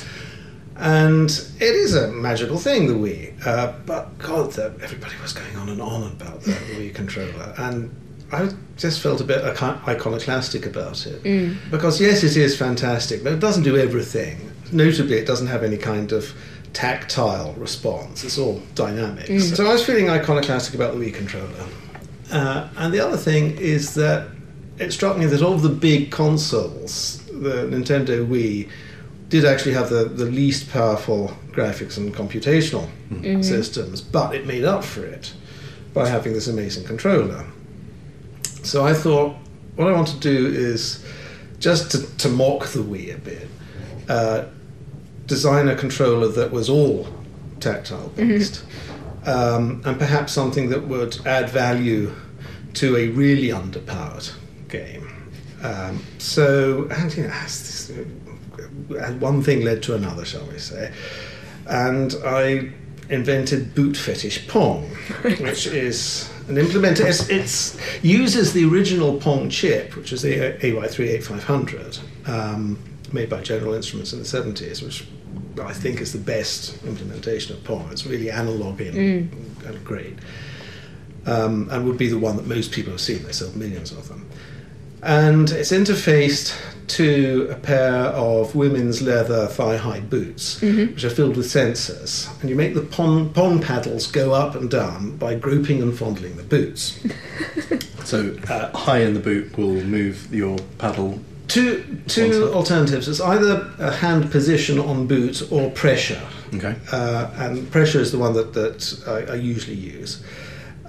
And 0.77 1.31
it 1.61 1.75
is 1.75 1.95
a 1.95 2.09
magical 2.13 2.59
thing, 2.59 2.87
the 2.87 2.95
Wii. 2.95 3.47
Uh, 3.47 3.73
but 3.87 4.19
God, 4.19 4.53
the, 4.53 4.75
everybody 4.83 5.15
was 5.21 5.33
going 5.33 5.57
on 5.57 5.69
and 5.69 5.81
on 5.81 6.05
about 6.13 6.43
the, 6.43 6.53
the 6.53 6.57
Wii 6.91 6.95
controller, 6.95 7.55
and 7.59 7.95
I 8.33 8.51
just 8.77 9.01
felt 9.01 9.21
a 9.21 9.25
bit 9.25 9.45
iconoclastic 9.45 10.65
about 10.67 11.07
it. 11.07 11.23
Because 11.71 12.01
yes, 12.01 12.23
it 12.23 12.37
is 12.37 12.57
fantastic, 12.57 13.23
but 13.23 13.33
it 13.33 13.41
doesn't 13.41 13.63
do 13.63 13.77
everything. 13.77 14.51
Notably, 14.73 15.19
it 15.19 15.27
doesn't 15.27 15.49
have 15.49 15.63
any 15.63 15.77
kind 15.77 16.13
of 16.13 16.35
tactile 16.73 17.53
response. 17.55 18.25
It's 18.25 18.39
all 18.39 18.61
dynamic. 18.75 19.41
So 19.41 19.67
I 19.67 19.73
was 19.73 19.85
feeling 19.85 20.09
iconoclastic 20.09 20.75
about 20.75 20.95
the 20.95 21.01
Wii 21.05 21.15
controller. 21.15 21.67
Uh, 22.31 22.69
and 22.77 22.95
the 22.95 23.01
other 23.01 23.17
thing 23.17 23.59
is 23.59 23.95
that 23.95 24.29
it 24.79 24.93
struck 24.93 25.19
me 25.19 25.27
that 25.27 25.43
of 25.43 25.63
the 25.63 25.69
big 25.69 26.11
consoles, 26.11 27.23
the 27.27 27.67
Nintendo 27.67 28.27
Wii 28.27 28.69
did 29.29 29.45
actually 29.45 29.75
have 29.75 29.89
the, 29.89 30.05
the 30.05 30.25
least 30.27 30.71
powerful 30.71 31.37
graphics 31.53 31.97
and 31.97 32.15
computational 32.15 32.89
systems, 33.43 34.01
but 34.01 34.35
it 34.35 34.47
made 34.47 34.65
up 34.65 34.85
for 34.85 35.05
it 35.05 35.33
by 35.95 36.09
having 36.09 36.33
this 36.33 36.49
amazing 36.49 36.85
controller. 36.85 37.45
So 38.63 38.85
I 38.85 38.95
thought, 38.95 39.37
what 39.77 39.89
I 39.89 39.93
want 39.93 40.09
to 40.09 40.19
do 40.19 40.47
is 40.49 41.05
just 41.59 41.91
to, 41.93 42.17
to 42.19 42.29
mock 42.29 42.67
the 42.69 42.81
Wii 42.81 43.15
a 43.15 43.19
bit, 43.19 43.49
uh, 44.09 44.45
design 45.33 45.67
a 45.67 45.75
controller 45.75 46.29
that 46.29 46.51
was 46.51 46.69
all 46.69 47.09
tactile 47.59 48.11
based, 48.11 48.67
um, 49.25 49.81
and 49.87 49.99
perhaps 49.99 50.31
something 50.31 50.69
that 50.69 50.87
would 50.87 51.27
add 51.27 51.49
value 51.49 52.13
to 52.75 52.99
a 52.99 53.09
really 53.09 53.49
underpowered 53.49 54.31
game. 54.69 55.09
Um, 55.63 56.05
so, 56.19 56.87
and 56.91 57.17
you 57.17 57.23
know, 57.23 57.29
this, 57.31 57.91
uh, 57.91 59.13
one 59.21 59.43
thing 59.43 59.63
led 59.63 59.83
to 59.85 59.95
another, 59.95 60.27
shall 60.27 60.45
we 60.45 60.59
say, 60.59 60.93
and 61.67 62.15
I 62.27 62.71
invented 63.09 63.75
Boot 63.75 63.97
Fetish 63.97 64.47
Pong, 64.49 64.83
which 65.23 65.67
is 65.67 66.31
an 66.49 66.57
implementer. 66.57 67.07
It's, 67.07 67.31
it's 67.31 68.05
uses 68.05 68.53
the 68.53 68.67
original 68.71 69.19
Pong 69.19 69.49
chip, 69.49 69.97
which 69.97 70.13
is 70.13 70.21
the 70.21 70.59
AY38500, 70.61 72.29
um, 72.29 72.79
made 73.13 73.31
by 73.31 73.41
General 73.41 73.73
Instruments 73.73 74.13
in 74.13 74.19
the 74.19 74.27
70s, 74.27 74.83
which 74.83 75.07
I 75.63 75.73
think 75.73 76.01
is 76.01 76.13
the 76.13 76.19
best 76.19 76.83
implementation 76.85 77.55
of 77.57 77.63
Pong. 77.65 77.89
It's 77.93 78.07
really 78.07 78.31
analog 78.31 78.81
in 78.81 78.97
and 79.67 79.85
great. 79.85 80.19
um, 81.27 81.69
and 81.71 81.87
would 81.87 81.99
be 81.99 82.09
the 82.09 82.19
one 82.19 82.37
that 82.37 82.47
most 82.47 82.73
people 82.73 82.93
have 82.93 83.01
seen. 83.01 83.23
They 83.23 83.33
sell 83.33 83.51
millions 83.53 83.93
of 83.93 84.09
them. 84.09 84.29
And 85.05 85.51
it's 85.51 85.73
interfaced 85.73 86.57
to 86.89 87.49
a 87.51 87.55
pair 87.57 87.93
of 88.15 88.55
women's 88.55 89.03
leather 89.03 89.47
thigh 89.47 89.77
high 89.77 90.01
boots, 90.01 90.61
which 90.61 91.05
are 91.05 91.11
filled 91.11 91.37
with 91.37 91.47
sensors. 91.47 92.29
And 92.41 92.51
you 92.51 92.57
make 92.57 92.75
the 92.75 92.83
pond, 92.83 93.35
pond 93.35 93.63
paddles 93.63 94.07
go 94.07 94.33
up 94.33 94.55
and 94.55 94.71
down 94.71 95.17
by 95.17 95.35
groping 95.37 95.81
and 95.83 95.97
fondling 95.97 96.37
the 96.37 96.43
boots. 96.45 96.99
So 98.05 98.37
uh, 98.49 98.77
high 98.77 98.99
in 98.99 99.15
the 99.15 99.21
boot 99.21 99.57
will 99.57 99.81
move 99.85 100.35
your 100.35 100.59
paddle. 100.79 101.21
Two, 101.53 101.83
One 101.83 102.05
two 102.07 102.33
side. 102.33 102.55
alternatives. 102.55 103.09
It's 103.09 103.21
either 103.21 103.71
a 103.79 103.91
hand 103.93 104.31
position 104.31 104.79
on 104.79 105.07
boot 105.07 105.43
or 105.53 105.71
pressure. 105.71 106.21
Okay. 106.55 106.75
Uh, 106.91 107.31
and 107.37 107.71
pressure 107.71 108.01
is 108.01 108.11
the 108.13 108.19
one 108.19 108.33
that, 108.35 108.53
that 108.55 109.03
I, 109.07 109.33
I 109.33 109.35
usually 109.37 109.77
use. 109.77 110.23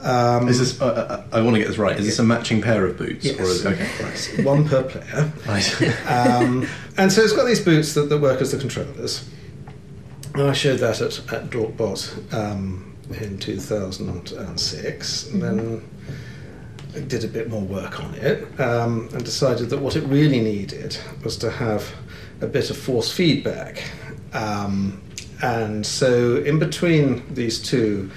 Um, 0.01 0.47
Is 0.49 0.59
this? 0.59 0.81
Uh, 0.81 0.85
uh, 0.85 1.23
I 1.31 1.41
want 1.41 1.55
to 1.55 1.59
get 1.59 1.69
this 1.69 1.77
right. 1.77 1.97
Is 1.97 2.05
this 2.05 2.19
a 2.19 2.23
matching 2.23 2.61
pair 2.61 2.85
of 2.85 2.97
boots? 2.97 3.23
Yes. 3.25 3.39
Or 3.39 3.43
is, 3.43 3.65
okay. 3.65 3.87
Right. 4.03 4.29
one 4.45 4.67
per 4.67 4.83
player. 4.83 5.31
right. 5.47 5.81
Um, 6.07 6.67
and 6.97 7.11
so 7.11 7.21
it's 7.21 7.33
got 7.33 7.45
these 7.45 7.61
boots 7.63 7.93
that, 7.93 8.09
that 8.09 8.19
work 8.19 8.41
as 8.41 8.51
the 8.51 8.57
controllers. 8.57 9.23
And 10.33 10.43
I 10.43 10.53
showed 10.53 10.79
that 10.79 10.99
at, 11.01 11.19
at 11.31 11.49
Dorkbot 11.49 12.33
um, 12.33 12.95
in 13.21 13.37
2006. 13.37 15.27
And 15.27 15.41
then 15.41 15.59
I 15.59 15.81
did 17.01 17.23
a 17.23 17.27
bit 17.27 17.49
more 17.49 17.61
work 17.61 17.99
on 18.03 18.13
it 18.15 18.47
um, 18.59 19.09
and 19.13 19.23
decided 19.23 19.69
that 19.69 19.79
what 19.79 19.95
it 19.95 20.03
really 20.03 20.39
needed 20.41 20.97
was 21.23 21.37
to 21.37 21.49
have 21.49 21.91
a 22.41 22.47
bit 22.47 22.69
of 22.69 22.77
force 22.77 23.11
feedback. 23.11 23.83
Um, 24.33 25.01
and 25.41 25.85
so, 25.85 26.37
in 26.37 26.59
between 26.59 27.21
these 27.33 27.59
two 27.61 28.09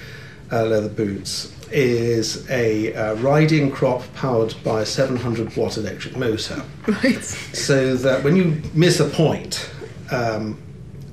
uh, 0.51 0.63
leather 0.65 0.89
boots 0.89 1.53
is 1.71 2.49
a 2.49 2.93
uh, 2.93 3.15
riding 3.15 3.69
crop 3.69 4.01
powered 4.15 4.53
by 4.63 4.81
a 4.81 4.85
700 4.85 5.55
watt 5.57 5.77
electric 5.77 6.15
motor 6.15 6.63
Right. 6.87 7.21
so 7.21 7.95
that 7.97 8.23
when 8.23 8.37
you 8.37 8.61
miss 8.73 9.01
a 9.01 9.09
point, 9.09 9.69
um, 10.11 10.57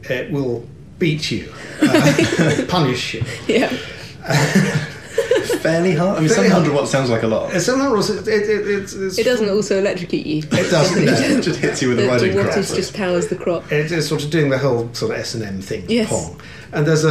it 0.05 0.31
will 0.31 0.69
beat 0.99 1.31
you, 1.33 1.53
uh, 1.83 2.65
punish 2.69 3.15
you. 3.15 3.25
Yeah. 3.49 3.77
Fairly 5.65 5.95
hard. 5.95 6.19
I 6.19 6.21
mean, 6.21 6.29
Fairly 6.29 6.49
700 6.51 6.75
watts 6.75 6.91
sounds 6.91 7.09
like 7.09 7.23
a 7.23 7.27
lot. 7.27 7.53
And 7.55 7.63
sometimes 7.63 8.11
it, 8.11 8.29
it, 8.29 8.51
it, 8.51 8.69
it's, 8.69 8.93
it's, 8.93 9.19
It 9.19 9.25
doesn't 9.25 9.49
also 9.49 9.79
electrocute 9.79 10.27
you. 10.27 10.39
It 10.53 10.71
doesn't. 10.71 11.05
no. 11.05 11.13
It 11.13 11.43
just 11.43 11.59
hits 11.59 11.81
you 11.81 11.89
with 11.89 11.97
The, 11.99 12.05
a 12.07 12.09
riding 12.13 12.37
the 12.37 12.43
crop. 12.43 12.55
wattage 12.55 12.75
just 12.77 12.95
powers 12.95 13.29
the 13.29 13.37
crop. 13.37 13.73
It 13.73 13.91
is 13.91 14.07
sort 14.07 14.23
of 14.25 14.31
doing 14.31 14.51
the 14.51 14.59
whole 14.59 14.93
sort 14.93 15.13
of 15.13 15.19
S 15.19 15.35
and 15.35 15.43
M 15.43 15.63
thing, 15.63 15.85
Yes. 15.89 16.11
Pong. 16.11 16.39
And 16.73 16.87
there's 16.87 17.05
a, 17.05 17.09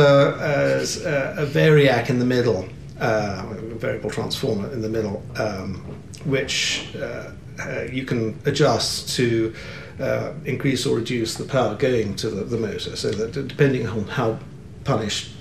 a, 1.38 1.43
a 1.43 1.45
variac 1.48 2.10
in 2.12 2.19
the 2.19 2.25
middle, 2.25 2.67
uh, 3.00 3.43
a 3.50 3.55
variable 3.75 4.12
transformer 4.12 4.72
in 4.72 4.81
the 4.81 4.89
middle, 4.89 5.24
um, 5.38 5.75
which 6.25 6.93
uh, 6.95 7.31
uh, 7.60 7.81
you 7.91 8.05
can 8.05 8.39
adjust 8.45 9.15
to 9.15 9.53
uh, 10.00 10.33
increase 10.45 10.86
or 10.86 10.95
reduce 10.98 11.36
the 11.36 11.45
power 11.45 11.74
going 11.75 12.15
to 12.17 12.29
the, 12.29 12.43
the 12.43 12.57
motor, 12.57 12.95
so 12.95 13.10
that 13.12 13.48
depending 13.48 13.88
on 13.88 14.03
how 14.05 14.38
punished, 14.83 15.31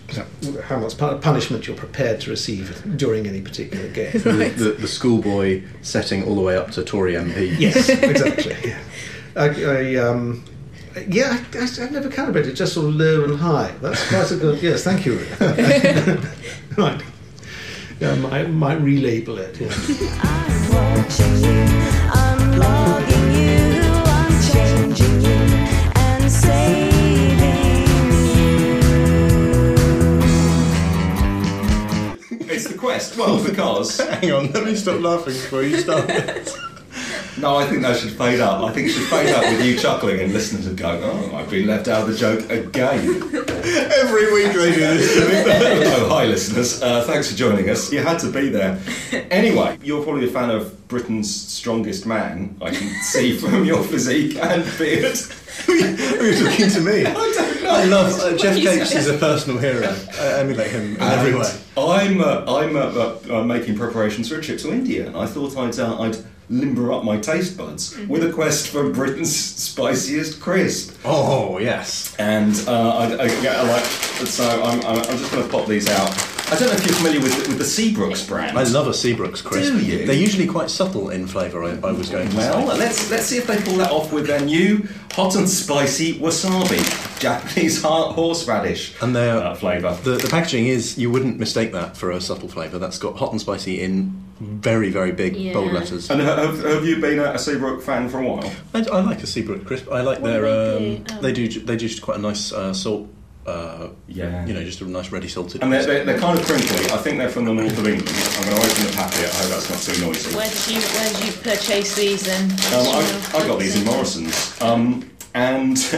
how 0.64 0.78
much 0.78 0.98
punishment 0.98 1.66
you're 1.66 1.76
prepared 1.76 2.20
to 2.22 2.30
receive 2.30 2.82
during 2.96 3.26
any 3.26 3.40
particular 3.40 3.88
game. 3.88 4.12
The, 4.22 4.48
the, 4.48 4.72
the 4.72 4.88
schoolboy 4.88 5.62
setting 5.82 6.24
all 6.24 6.34
the 6.34 6.40
way 6.40 6.56
up 6.56 6.70
to 6.72 6.82
Tory 6.82 7.14
MP. 7.14 7.58
Yes, 7.58 7.88
exactly. 8.02 8.56
Yeah, 8.64 8.78
I, 9.36 9.64
I, 9.64 9.94
um, 9.96 10.44
yeah, 11.08 11.44
I, 11.54 11.58
I, 11.58 11.62
I've 11.62 11.92
never 11.92 12.08
calibrated, 12.08 12.56
just 12.56 12.74
sort 12.74 12.88
of 12.88 12.94
low 12.94 13.24
and 13.24 13.38
high. 13.38 13.72
That's 13.80 14.08
quite 14.08 14.30
a 14.30 14.36
good. 14.36 14.62
Yes, 14.62 14.84
thank 14.84 15.06
you. 15.06 15.14
right. 16.76 17.02
Yeah, 18.00 18.12
I 18.12 18.16
might, 18.16 18.50
might 18.50 18.78
relabel 18.78 19.38
it. 19.38 19.60
Yeah. 19.60 19.68
Well, 33.16 33.42
because 33.42 33.98
Hang 34.20 34.32
on, 34.32 34.52
let 34.52 34.64
me 34.64 34.74
stop 34.74 35.00
laughing 35.00 35.34
before 35.34 35.62
you 35.62 35.78
start. 35.78 36.08
no, 37.38 37.56
I 37.56 37.66
think 37.66 37.82
that 37.82 37.96
should 37.98 38.12
fade 38.12 38.40
up. 38.40 38.62
I 38.62 38.72
think 38.72 38.88
it 38.88 38.92
should 38.92 39.08
fade 39.08 39.34
up 39.34 39.42
with 39.44 39.64
you 39.64 39.76
chuckling 39.76 40.20
and 40.20 40.32
listeners 40.32 40.68
would 40.68 40.76
go, 40.76 41.00
"Oh, 41.02 41.36
I've 41.36 41.50
been 41.50 41.66
left 41.66 41.88
out 41.88 42.02
of 42.02 42.08
the 42.08 42.16
joke 42.16 42.48
again." 42.50 43.00
Every 44.02 44.32
week 44.32 44.52
they 44.52 44.74
do 44.74 44.80
this. 44.80 45.86
oh, 45.86 46.08
hi, 46.08 46.26
listeners. 46.26 46.82
Uh, 46.82 47.02
thanks 47.04 47.30
for 47.30 47.36
joining 47.36 47.68
us. 47.70 47.92
You 47.92 48.02
had 48.02 48.18
to 48.20 48.30
be 48.30 48.48
there. 48.48 48.78
Anyway, 49.30 49.78
you're 49.82 50.02
probably 50.02 50.28
a 50.28 50.32
fan 50.32 50.50
of 50.50 50.88
Britain's 50.88 51.34
strongest 51.34 52.06
man. 52.06 52.56
I 52.60 52.70
can 52.70 52.88
see 53.02 53.36
from 53.36 53.64
your 53.64 53.82
physique 53.82 54.36
and 54.36 54.64
beard. 54.78 55.16
Who 55.66 55.72
are 55.72 56.30
you 56.30 56.44
talking 56.44 56.70
to 56.70 56.80
me? 56.80 57.51
I 57.72 57.80
don't 57.80 57.90
know. 57.90 57.98
I 57.98 58.02
love 58.08 58.20
uh, 58.20 58.36
Geoff 58.36 58.56
you 58.58 58.68
Capes 58.68 58.94
is 58.94 59.08
a 59.08 59.18
personal 59.26 59.58
hero. 59.58 59.94
I 60.20 60.40
emulate 60.40 60.70
him 60.70 60.96
in 60.96 61.02
every 61.02 61.34
way. 61.34 61.50
I'm 61.76 62.20
uh, 62.20 62.44
I'm 62.46 62.76
uh, 62.76 62.80
uh, 62.80 63.38
uh, 63.38 63.44
making 63.44 63.76
preparations 63.76 64.28
for 64.28 64.36
a 64.38 64.42
trip 64.42 64.58
to 64.60 64.72
India, 64.72 65.06
and 65.06 65.16
I 65.16 65.26
thought 65.26 65.56
I'd 65.56 65.78
uh, 65.78 66.00
I'd 66.00 66.16
limber 66.50 66.92
up 66.92 67.02
my 67.04 67.16
taste 67.18 67.56
buds 67.56 67.96
with 68.08 68.22
a 68.24 68.30
quest 68.32 68.68
for 68.68 68.90
Britain's 68.90 69.34
spiciest 69.34 70.40
crisp. 70.40 70.96
Oh 71.04 71.58
yes. 71.58 72.14
And 72.18 72.52
uh, 72.68 72.96
I, 72.96 73.04
I, 73.14 73.24
yeah, 73.40 73.62
I 73.62 73.68
like 73.68 73.84
so 73.84 74.62
I'm, 74.62 74.80
I'm 74.80 74.98
I'm 74.98 75.18
just 75.18 75.30
going 75.32 75.44
to 75.44 75.48
pop 75.50 75.66
these 75.66 75.88
out. 75.88 76.10
I 76.52 76.56
don't 76.56 76.68
know 76.68 76.74
if 76.74 76.84
you're 76.84 76.94
familiar 76.96 77.20
with 77.20 77.48
with 77.48 77.56
the 77.56 77.64
Seabrooks 77.64 78.28
brand. 78.28 78.58
I 78.58 78.64
love 78.64 78.86
a 78.86 78.90
Seabrooks 78.90 79.42
crisp. 79.42 79.72
Do 79.72 79.82
you? 79.82 80.04
They're 80.04 80.14
usually 80.14 80.46
quite 80.46 80.68
subtle 80.68 81.08
in 81.08 81.26
flavour. 81.26 81.64
I, 81.64 81.70
I 81.82 81.92
was 81.92 82.10
going 82.10 82.28
to 82.28 82.36
Well, 82.36 82.68
say. 82.70 82.76
let's 82.78 83.10
let's 83.10 83.24
see 83.24 83.38
if 83.38 83.46
they 83.46 83.58
pull 83.62 83.76
that 83.78 83.90
off 83.90 84.12
with 84.12 84.26
their 84.26 84.40
new 84.40 84.86
hot 85.12 85.34
and 85.36 85.48
spicy 85.48 86.14
wasabi, 86.14 86.80
Japanese 87.20 87.82
ha- 87.82 88.12
horseradish 88.12 88.94
And 89.02 89.14
they're 89.14 89.36
uh, 89.38 89.54
flavour. 89.54 89.94
The, 90.02 90.12
the 90.16 90.28
packaging 90.28 90.66
is 90.66 90.98
you 90.98 91.10
wouldn't 91.10 91.38
mistake 91.38 91.72
that 91.72 91.96
for 91.96 92.10
a 92.10 92.20
subtle 92.20 92.48
flavour. 92.48 92.78
That's 92.78 92.98
got 92.98 93.16
hot 93.16 93.32
and 93.32 93.40
spicy 93.40 93.80
in 93.80 94.20
very 94.40 94.90
very 94.90 95.12
big 95.12 95.36
Yeah. 95.36 95.52
bold 95.52 95.72
letters. 95.72 96.10
And 96.10 96.20
have, 96.20 96.62
have 96.64 96.84
you 96.84 97.00
been 97.00 97.18
a, 97.20 97.32
a 97.34 97.38
Seabrook 97.38 97.82
fan 97.82 98.08
for 98.08 98.18
a 98.18 98.26
while? 98.26 98.52
I, 98.74 98.80
I 98.80 99.00
like 99.00 99.22
a 99.22 99.26
Seabrook 99.26 99.64
crisp. 99.66 99.88
I 99.92 100.00
like 100.00 100.20
What 100.20 100.28
their. 100.28 100.42
They, 100.42 100.96
um, 100.98 101.04
do? 101.04 101.14
Um, 101.14 101.22
they 101.22 101.32
do. 101.32 101.48
They 101.48 101.76
do 101.76 101.88
just 101.88 102.02
quite 102.02 102.18
a 102.18 102.20
nice 102.20 102.52
uh, 102.52 102.72
salt. 102.74 103.08
Uh, 103.46 103.88
Yeah. 104.06 104.46
You 104.46 104.54
know, 104.54 104.62
just 104.62 104.80
a 104.80 104.84
nice 104.84 105.10
ready 105.10 105.26
salted. 105.28 105.62
And 105.62 105.72
they're, 105.72 105.84
they're, 105.84 106.04
they're 106.04 106.18
kind 106.18 106.38
of 106.38 106.44
crinkly. 106.46 106.84
I 106.92 106.98
think 106.98 107.18
they're 107.18 107.28
from 107.28 107.44
the 107.46 107.52
north 107.54 107.76
of 107.76 107.86
England. 107.86 108.08
I'm 108.38 108.44
going 108.44 108.56
to 108.56 108.62
open 108.70 108.86
the 108.86 108.92
packet. 108.94 109.24
I 109.34 109.38
hope 109.42 109.50
that's 109.50 109.70
not 109.70 109.80
too 109.94 110.06
noisy. 110.06 110.36
Where 110.36 110.48
did 110.48 110.68
you 110.70 110.80
Where 110.80 111.08
did 111.12 111.24
you 111.26 111.32
purchase 111.42 111.94
these 111.96 112.22
then? 112.24 112.50
Um, 112.72 112.86
I, 112.86 113.30
I 113.42 113.46
got 113.46 113.58
these 113.58 113.74
in 113.78 113.84
Morrison's. 113.84 114.60
Um, 114.62 115.08
and 115.34 115.76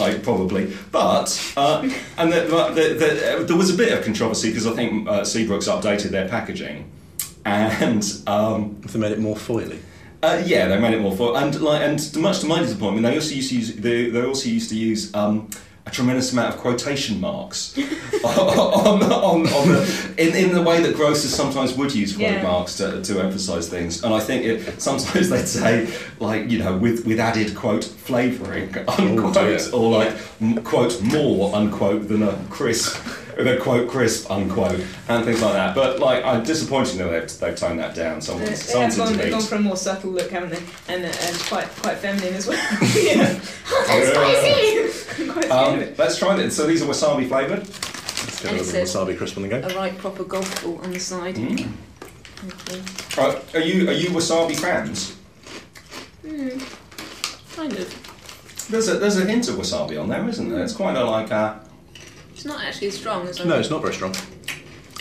I 0.00 0.18
probably, 0.22 0.74
but 0.90 1.52
uh, 1.56 1.82
and 2.16 2.32
the, 2.32 2.40
the, 2.74 2.94
the, 3.38 3.44
there 3.44 3.56
was 3.56 3.72
a 3.72 3.76
bit 3.76 3.92
of 3.96 4.02
controversy 4.02 4.48
because 4.48 4.66
I 4.66 4.72
think 4.72 5.06
uh, 5.06 5.20
Seabrooks 5.20 5.68
updated 5.68 6.08
their 6.10 6.26
packaging, 6.28 6.90
and 7.44 8.02
um, 8.26 8.80
If 8.82 8.94
they 8.94 8.98
made 8.98 9.12
it 9.12 9.18
more 9.18 9.36
foily. 9.36 9.80
uh, 10.22 10.42
yeah, 10.46 10.66
they 10.68 10.78
made 10.80 10.94
it 10.94 11.00
more 11.02 11.14
fun. 11.14 11.36
And 11.42 11.60
like, 11.60 11.82
and 11.82 12.16
much 12.22 12.40
to 12.40 12.46
my 12.46 12.60
disappointment, 12.60 13.04
they 13.04 13.14
also 13.16 13.34
used 13.34 13.50
to 13.50 13.56
use 13.56 13.76
they, 13.76 14.08
they 14.08 14.22
also 14.24 14.48
used 14.48 14.70
to 14.70 14.76
use 14.76 15.14
um, 15.14 15.50
a 15.90 15.94
tremendous 15.94 16.32
amount 16.32 16.54
of 16.54 16.60
quotation 16.60 17.20
marks 17.20 17.76
on, 18.24 19.02
on, 19.02 19.46
on 19.48 19.68
the 19.68 20.14
in, 20.18 20.34
in 20.36 20.54
the 20.54 20.62
way 20.62 20.80
that 20.82 20.94
grocers 20.94 21.34
sometimes 21.34 21.74
would 21.74 21.94
use 21.94 22.12
quote 22.16 22.30
Yeah. 22.32 22.42
marks 22.42 22.76
to, 22.76 23.02
to 23.02 23.20
emphasise 23.20 23.68
things. 23.68 24.02
And 24.04 24.14
I 24.14 24.20
think 24.20 24.44
it, 24.44 24.80
sometimes 24.80 25.28
they'd 25.28 25.46
say 25.48 25.92
like 26.20 26.48
you 26.50 26.58
know 26.58 26.76
with 26.76 27.06
with 27.06 27.18
added 27.18 27.54
quote 27.56 27.84
flavouring 27.84 28.74
oh, 28.88 28.94
unquote 28.98 29.34
dear. 29.34 29.60
or 29.74 29.90
like 29.98 30.14
m- 30.40 30.62
quote 30.62 31.00
more 31.02 31.54
unquote 31.54 32.08
than 32.08 32.22
a 32.22 32.36
crisp. 32.50 32.96
Than 33.44 33.56
a 33.56 33.60
quote 33.60 33.88
crisp 33.88 34.30
unquote 34.30 34.80
and 35.08 35.24
things 35.24 35.40
like 35.42 35.52
that, 35.54 35.74
but 35.74 35.98
like 35.98 36.24
I'm 36.24 36.42
disappointed 36.44 36.98
that 36.98 37.08
they've, 37.10 37.38
they've 37.40 37.56
toned 37.56 37.78
that 37.80 37.94
down. 37.94 38.20
Someone, 38.20 38.46
They 38.46 38.54
someone's 38.54 38.96
have 38.96 39.08
gone, 39.08 39.16
they've 39.18 39.30
gone 39.30 39.40
for 39.42 39.54
a 39.56 39.60
more 39.60 39.76
subtle 39.76 40.10
look, 40.10 40.30
haven't 40.30 40.50
they? 40.50 40.62
And, 40.94 41.04
uh, 41.04 41.08
and 41.22 41.38
quite 41.40 41.68
quite 41.82 41.96
feminine 41.98 42.34
as 42.34 42.46
well. 42.46 42.56
yeah. 42.96 43.38
Hot 43.66 43.90
and 43.90 44.92
spicy. 44.92 45.30
quite 45.32 45.50
Um, 45.50 45.94
let's 45.96 46.18
try 46.18 46.38
it. 46.40 46.50
So 46.50 46.66
these 46.66 46.82
are 46.82 46.86
wasabi 46.86 47.28
flavoured. 47.28 47.60
Let's 47.60 48.42
get 48.42 48.50
And 48.52 48.60
a 48.60 48.62
it 48.62 48.66
little 48.66 48.86
says- 48.86 48.94
wasabi 48.94 49.16
crisp 49.18 49.36
on 49.36 49.42
the 49.44 49.48
go. 49.48 49.56
A 49.58 49.74
right 49.74 49.96
proper 49.98 50.24
golf 50.24 50.62
ball 50.62 50.78
on 50.82 50.92
the 50.92 51.00
side. 51.00 51.36
Mm. 51.36 51.72
Thank 52.36 53.16
you. 53.16 53.22
Uh, 53.22 53.40
are 53.54 53.60
you 53.60 53.88
are 53.88 53.92
you 53.92 54.08
wasabi 54.10 54.56
fans? 54.56 55.16
Kind 57.56 57.72
of. 57.72 58.66
There's 58.70 58.88
a 58.88 58.98
there's 58.98 59.16
a 59.18 59.24
hint 59.24 59.48
of 59.48 59.56
wasabi 59.56 60.00
on 60.00 60.08
there, 60.08 60.26
isn't 60.28 60.48
there? 60.48 60.62
It's 60.62 60.72
quite 60.72 60.96
a 60.96 61.04
like 61.04 61.30
a. 61.30 61.60
It's 62.40 62.46
not 62.46 62.64
actually 62.64 62.88
as 62.88 62.96
strong 62.96 63.28
as 63.28 63.38
I 63.38 63.44
No, 63.44 63.58
it's 63.58 63.68
not 63.68 63.82
very 63.82 63.92
strong. 63.92 64.14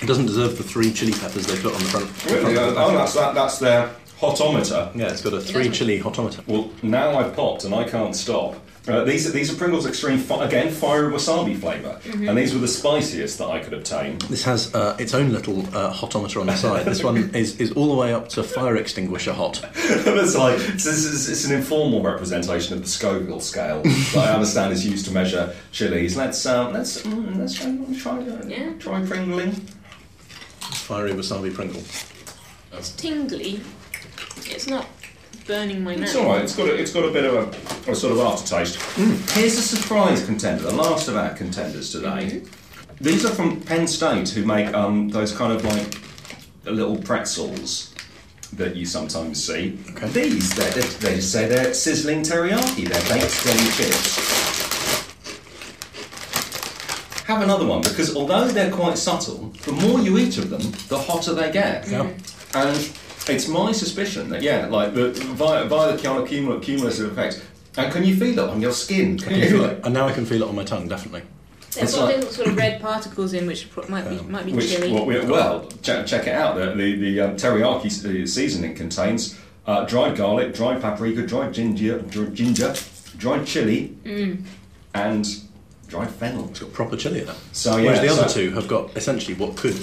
It 0.01 0.05
doesn't 0.05 0.25
deserve 0.25 0.57
the 0.57 0.63
three 0.65 0.91
chili 0.91 1.13
peppers 1.13 1.47
they 1.47 1.55
put 1.55 1.73
on 1.73 1.79
the 1.79 1.87
front. 1.87 2.25
Really? 2.25 2.53
front 2.53 2.57
of 2.57 2.77
Oh, 2.77 2.91
that's 2.91 3.13
that. 3.13 3.33
That's 3.33 3.59
their 3.59 3.95
hotometer. 4.19 4.93
Yeah, 4.93 5.07
it's 5.07 5.21
got 5.21 5.31
a 5.31 5.39
three 5.39 5.69
chili 5.69 6.01
hotometer. 6.01 6.45
Well, 6.47 6.69
now 6.83 7.17
I've 7.17 7.33
popped 7.33 7.63
and 7.63 7.73
I 7.73 7.85
can't 7.85 8.13
stop. 8.13 8.55
Uh, 8.87 9.03
these 9.03 9.27
are 9.27 9.31
these 9.31 9.51
are 9.53 9.55
Pringles 9.57 9.85
Extreme 9.85 10.17
fi- 10.19 10.45
again 10.45 10.71
fiery 10.71 11.11
wasabi 11.11 11.55
flavour, 11.59 11.99
and 12.05 12.35
these 12.37 12.53
were 12.53 12.59
the 12.59 12.67
spiciest 12.67 13.37
that 13.37 13.47
I 13.47 13.59
could 13.59 13.73
obtain. 13.73 14.17
This 14.29 14.43
has 14.45 14.73
uh, 14.73 14.95
its 14.97 15.13
own 15.13 15.31
little 15.31 15.59
uh, 15.75 15.93
hotometer 15.93 16.39
on 16.41 16.47
the 16.47 16.55
side. 16.55 16.85
This 16.85 17.03
one 17.03 17.29
is, 17.35 17.59
is 17.59 17.71
all 17.73 17.87
the 17.89 17.93
way 17.95 18.13
up 18.13 18.29
to 18.29 18.43
fire 18.43 18.77
extinguisher 18.77 19.33
hot. 19.33 19.63
it's 19.75 20.35
like 20.35 20.57
it's, 20.59 20.85
it's, 20.87 21.27
it's 21.29 21.45
an 21.45 21.51
informal 21.55 22.01
representation 22.01 22.73
of 22.75 22.81
the 22.81 22.87
Scoville 22.89 23.41
scale 23.41 23.83
that 24.13 24.15
I 24.29 24.33
understand 24.33 24.73
is 24.73 24.85
used 24.85 25.05
to 25.05 25.11
measure 25.11 25.53
chilies. 25.71 26.15
Let's 26.17 26.45
um, 26.45 26.73
let's 26.73 27.01
mm, 27.03 27.37
let's 27.37 27.53
try 27.55 27.77
try 27.99 28.17
uh, 28.27 28.45
Yeah. 28.47 28.73
try 28.79 29.01
pringling. 29.01 29.53
Fiery 30.59 31.11
wasabi 31.11 31.53
Pringle. 31.53 31.81
It's 32.73 32.91
tingly. 32.93 33.61
It's 34.45 34.67
not 34.67 34.87
burning 35.49 35.83
my 35.83 35.95
mouth. 35.95 36.03
It's 36.03 36.15
all 36.15 36.27
right. 36.27 36.43
It's 36.43 36.55
got 36.55 36.69
a, 36.69 36.79
it's 36.79 36.93
got 36.93 37.05
a 37.05 37.11
bit 37.11 37.25
of 37.25 37.33
a, 37.33 37.91
a 37.91 37.95
sort 37.95 38.13
of 38.13 38.19
aftertaste. 38.19 38.77
Mm. 38.77 39.35
Here's 39.35 39.57
a 39.57 39.63
surprise 39.63 40.23
contender, 40.23 40.63
the 40.63 40.75
last 40.75 41.07
of 41.07 41.17
our 41.17 41.33
contenders 41.33 41.91
today. 41.91 42.07
Mm-hmm. 42.07 43.03
These 43.03 43.25
are 43.25 43.33
from 43.33 43.59
Penn 43.61 43.87
State, 43.87 44.29
who 44.29 44.45
make 44.45 44.71
um, 44.75 45.09
those 45.09 45.35
kind 45.35 45.51
of 45.51 45.65
like 45.65 45.99
little 46.65 46.97
pretzels 46.97 47.95
that 48.53 48.75
you 48.75 48.85
sometimes 48.85 49.43
see. 49.43 49.79
Okay. 49.91 50.07
These, 50.09 50.53
they 50.55 50.69
they 50.69 51.15
just 51.15 51.31
say 51.31 51.47
they're 51.47 51.73
sizzling 51.73 52.21
teriyaki. 52.21 52.87
They're 52.87 53.09
baked 53.09 53.43
deli 53.43 53.71
chips. 53.71 54.17
Have 57.25 57.41
another 57.41 57.65
one 57.65 57.81
because 57.81 58.15
although 58.15 58.47
they're 58.47 58.71
quite 58.71 58.97
subtle, 58.99 59.51
the 59.65 59.71
more 59.71 59.99
you 59.99 60.19
eat 60.19 60.37
of 60.37 60.51
them, 60.51 60.61
the 60.89 60.99
hotter 60.99 61.33
they 61.33 61.51
get. 61.51 61.87
Yeah. 61.87 62.03
Mm-hmm. 62.03 62.57
And 62.57 63.08
it's 63.29 63.47
my 63.47 63.71
suspicion 63.71 64.29
that 64.29 64.41
yeah, 64.41 64.67
like 64.67 64.93
the 64.93 65.11
via, 65.11 65.65
via 65.65 65.95
the 65.95 66.01
kind 66.03 66.21
of 66.21 66.27
cumul- 66.29 66.61
cumulative 66.61 67.11
effects. 67.11 67.41
And 67.77 67.91
can 67.93 68.03
you 68.03 68.15
feel 68.15 68.37
it 68.39 68.49
on 68.49 68.61
your 68.61 68.71
skin? 68.73 69.17
Can 69.17 69.35
you 69.35 69.49
feel 69.49 69.65
it? 69.65 69.81
And 69.85 69.93
now 69.93 70.07
I 70.07 70.11
can 70.13 70.25
feel 70.25 70.41
it 70.43 70.47
on 70.49 70.55
my 70.55 70.63
tongue, 70.63 70.87
definitely. 70.87 71.21
They've 71.75 71.83
It's 71.83 71.95
got 71.95 72.05
like- 72.05 72.15
little 72.17 72.31
sort 72.31 72.47
of 72.47 72.57
red 72.57 72.81
particles 72.81 73.33
in 73.33 73.45
which 73.47 73.69
pro- 73.71 73.87
might 73.87 74.09
be 74.09 74.19
might 74.23 74.45
be 74.45 74.53
Which, 74.53 74.69
chili. 74.71 74.91
well, 74.91 75.05
we- 75.05 75.19
well 75.19 75.67
check, 75.83 76.05
check 76.07 76.27
it 76.27 76.33
out. 76.33 76.55
The, 76.55 76.67
the, 76.75 76.95
the 76.95 77.19
um, 77.21 77.35
teriyaki 77.37 77.85
s- 77.85 78.03
uh, 78.05 78.25
seasoning 78.25 78.73
contains 78.75 79.37
uh, 79.67 79.85
dried 79.85 80.17
garlic, 80.17 80.53
dried 80.55 80.81
paprika, 80.81 81.25
dried 81.27 81.53
ginger, 81.53 81.99
dr- 82.01 82.33
ginger, 82.33 82.73
dried 83.17 83.45
chili, 83.45 83.95
Mm. 84.03 84.43
and 84.95 85.27
dried 85.87 86.09
fennel. 86.09 86.49
It's 86.49 86.59
got 86.59 86.73
proper 86.73 86.97
chili 86.97 87.21
in 87.21 87.29
it. 87.29 87.35
So, 87.51 87.77
yeah, 87.77 87.85
Whereas 87.85 88.01
the 88.01 88.09
other 88.09 88.27
so- 88.29 88.39
two 88.41 88.51
have 88.51 88.67
got 88.67 88.97
essentially 88.97 89.35
what 89.35 89.55
could 89.55 89.75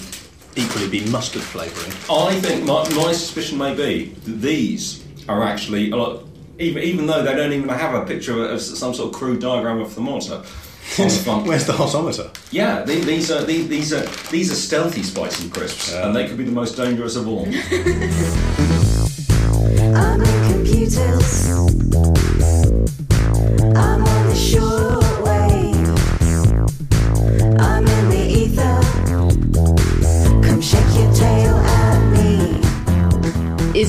equally 0.56 0.88
be 0.88 1.04
mustard 1.10 1.42
flavouring. 1.42 1.92
I 2.10 2.38
think 2.40 2.64
my, 2.64 2.82
my 2.94 3.12
suspicion 3.12 3.58
may 3.58 3.74
be 3.74 4.06
that 4.24 4.40
these 4.40 5.04
are 5.28 5.42
actually 5.42 5.90
a 5.90 5.96
lot, 5.96 6.24
even 6.58 6.82
even 6.82 7.06
though 7.06 7.22
they 7.22 7.34
don't 7.34 7.52
even 7.52 7.68
have 7.68 7.94
a 7.94 8.06
picture 8.06 8.44
of 8.48 8.60
some 8.60 8.94
sort 8.94 9.12
of 9.12 9.18
crude 9.18 9.40
diagram 9.40 9.80
of 9.80 9.92
thermometer 9.92 10.42
the 10.96 11.20
front. 11.24 11.46
Where's 11.46 11.66
the 11.66 11.72
hotometer? 11.72 12.34
Yeah, 12.52 12.82
the- 12.82 13.00
these 13.00 13.30
are 13.30 13.44
these, 13.44 13.68
these 13.68 13.92
are 13.92 14.06
these 14.30 14.50
are 14.52 14.56
stealthy 14.56 15.02
spicy 15.02 15.48
crisps, 15.50 15.92
Yeah. 15.92 16.06
and 16.06 16.16
they 16.16 16.26
could 16.26 16.38
be 16.38 16.44
the 16.44 16.52
most 16.52 16.76
dangerous 16.76 17.16
of 17.16 17.28
all. 17.28 17.46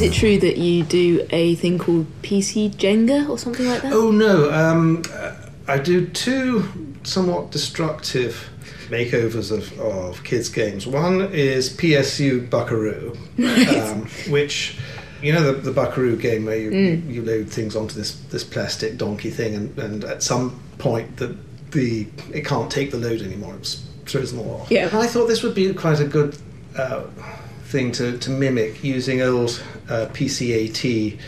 it 0.08 0.14
true 0.14 0.38
that 0.40 0.58
you 0.58 0.84
do 0.84 1.28
a 1.32 1.56
thing 1.56 1.78
called 1.78 2.08
PC 2.22 2.74
Jenga 2.76 3.30
or 3.30 3.38
something 3.38 3.66
like 3.68 3.82
that? 3.82 3.94
Oh 3.94 4.12
no, 4.12 4.52
um, 4.52 5.04
uh, 5.14 5.36
I 5.68 5.78
do 5.78 6.08
two 6.08 6.96
somewhat 7.04 7.52
destructive 7.52 8.50
makeovers 8.90 9.52
of, 9.52 9.78
of 9.80 10.24
kids' 10.24 10.50
games. 10.50 10.88
One 10.88 11.22
is 11.34 11.70
PSU 11.76 12.50
Buckaroo, 12.50 13.18
um, 13.39 14.08
which 14.32 14.78
you 15.22 15.34
know 15.34 15.52
the, 15.52 15.60
the 15.60 15.72
Buckaroo 15.72 16.15
game 16.15 16.46
where 16.46 16.58
you, 16.58 16.72
you 16.72 17.22
load 17.22 17.50
things 17.50 17.76
onto 17.76 17.96
this 17.96 18.20
this 18.30 18.43
plastic 18.43 18.98
donkey 18.98 19.30
thing, 19.30 19.56
and, 19.56 19.78
and 19.80 20.04
at 20.04 20.24
some 20.24 20.60
point 20.78 21.17
the 21.17 21.36
the 21.72 22.08
it 22.34 22.46
can't 22.46 22.72
take 22.72 22.91
the 22.91 22.98
load 22.98 23.22
anymore. 23.22 23.56
It 23.56 23.80
throws 24.06 24.32
them 24.32 24.48
all 24.48 24.62
off. 24.62 24.72
Yeah. 24.72 24.88
And 24.88 24.98
I 24.98 25.08
thought 25.08 25.28
this 25.28 25.43
would 25.43 25.56
be 25.56 25.74
quite 25.74 26.00
a 26.00 26.06
good. 26.06 26.38
Uh, 26.78 27.04
thing 27.67 27.91
to, 27.91 28.17
to 28.17 28.30
mimic 28.30 28.84
using 28.84 29.21
old 29.21 29.62
uh, 29.89 30.08
PCAT 30.13 31.19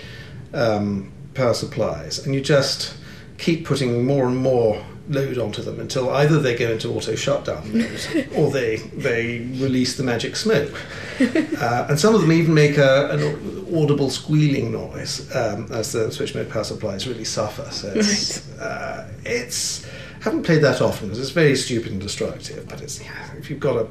um, 0.54 1.12
power 1.34 1.54
supplies, 1.54 2.26
and 2.26 2.34
you 2.34 2.42
just 2.42 2.96
keep 3.38 3.66
putting 3.66 4.06
more 4.06 4.28
and 4.28 4.38
more 4.38 4.84
load 5.10 5.40
onto 5.40 5.62
them 5.64 5.80
until 5.80 6.12
either 6.12 6.40
they 6.40 6.56
go 6.56 6.72
into 6.72 6.88
auto 6.90 7.16
shutdown 7.16 7.64
mode 7.76 8.30
or 8.36 8.52
they 8.52 8.78
they 8.78 9.40
release 9.60 9.98
the 9.98 10.04
magic 10.04 10.36
smoke. 10.36 10.72
Uh, 11.20 11.88
and 11.90 12.00
some 12.00 12.16
of 12.16 12.22
them 12.22 12.32
even 12.32 12.54
make 12.54 12.78
a, 12.78 13.10
an 13.10 13.76
audible 13.76 14.10
squealing 14.10 14.72
noise 14.72 15.36
um, 15.36 15.68
as 15.72 15.92
the 15.92 16.12
switch 16.12 16.36
mode 16.36 16.50
power 16.50 16.64
supplies 16.64 17.08
really 17.08 17.26
suffer. 17.26 17.70
So 17.72 17.92
it's, 17.94 18.50
uh, 18.60 19.12
it's 19.26 19.86
haven't 20.22 20.44
played 20.44 20.62
that 20.62 20.82
often 20.82 21.08
because 21.08 21.20
it's 21.20 21.32
very 21.32 21.56
stupid 21.56 21.92
and 21.92 22.00
destructive. 22.02 22.68
But 22.70 22.82
it's 22.82 23.04
yeah, 23.04 23.34
if 23.38 23.50
you've 23.50 23.60
got 23.60 23.78
a 23.78 23.88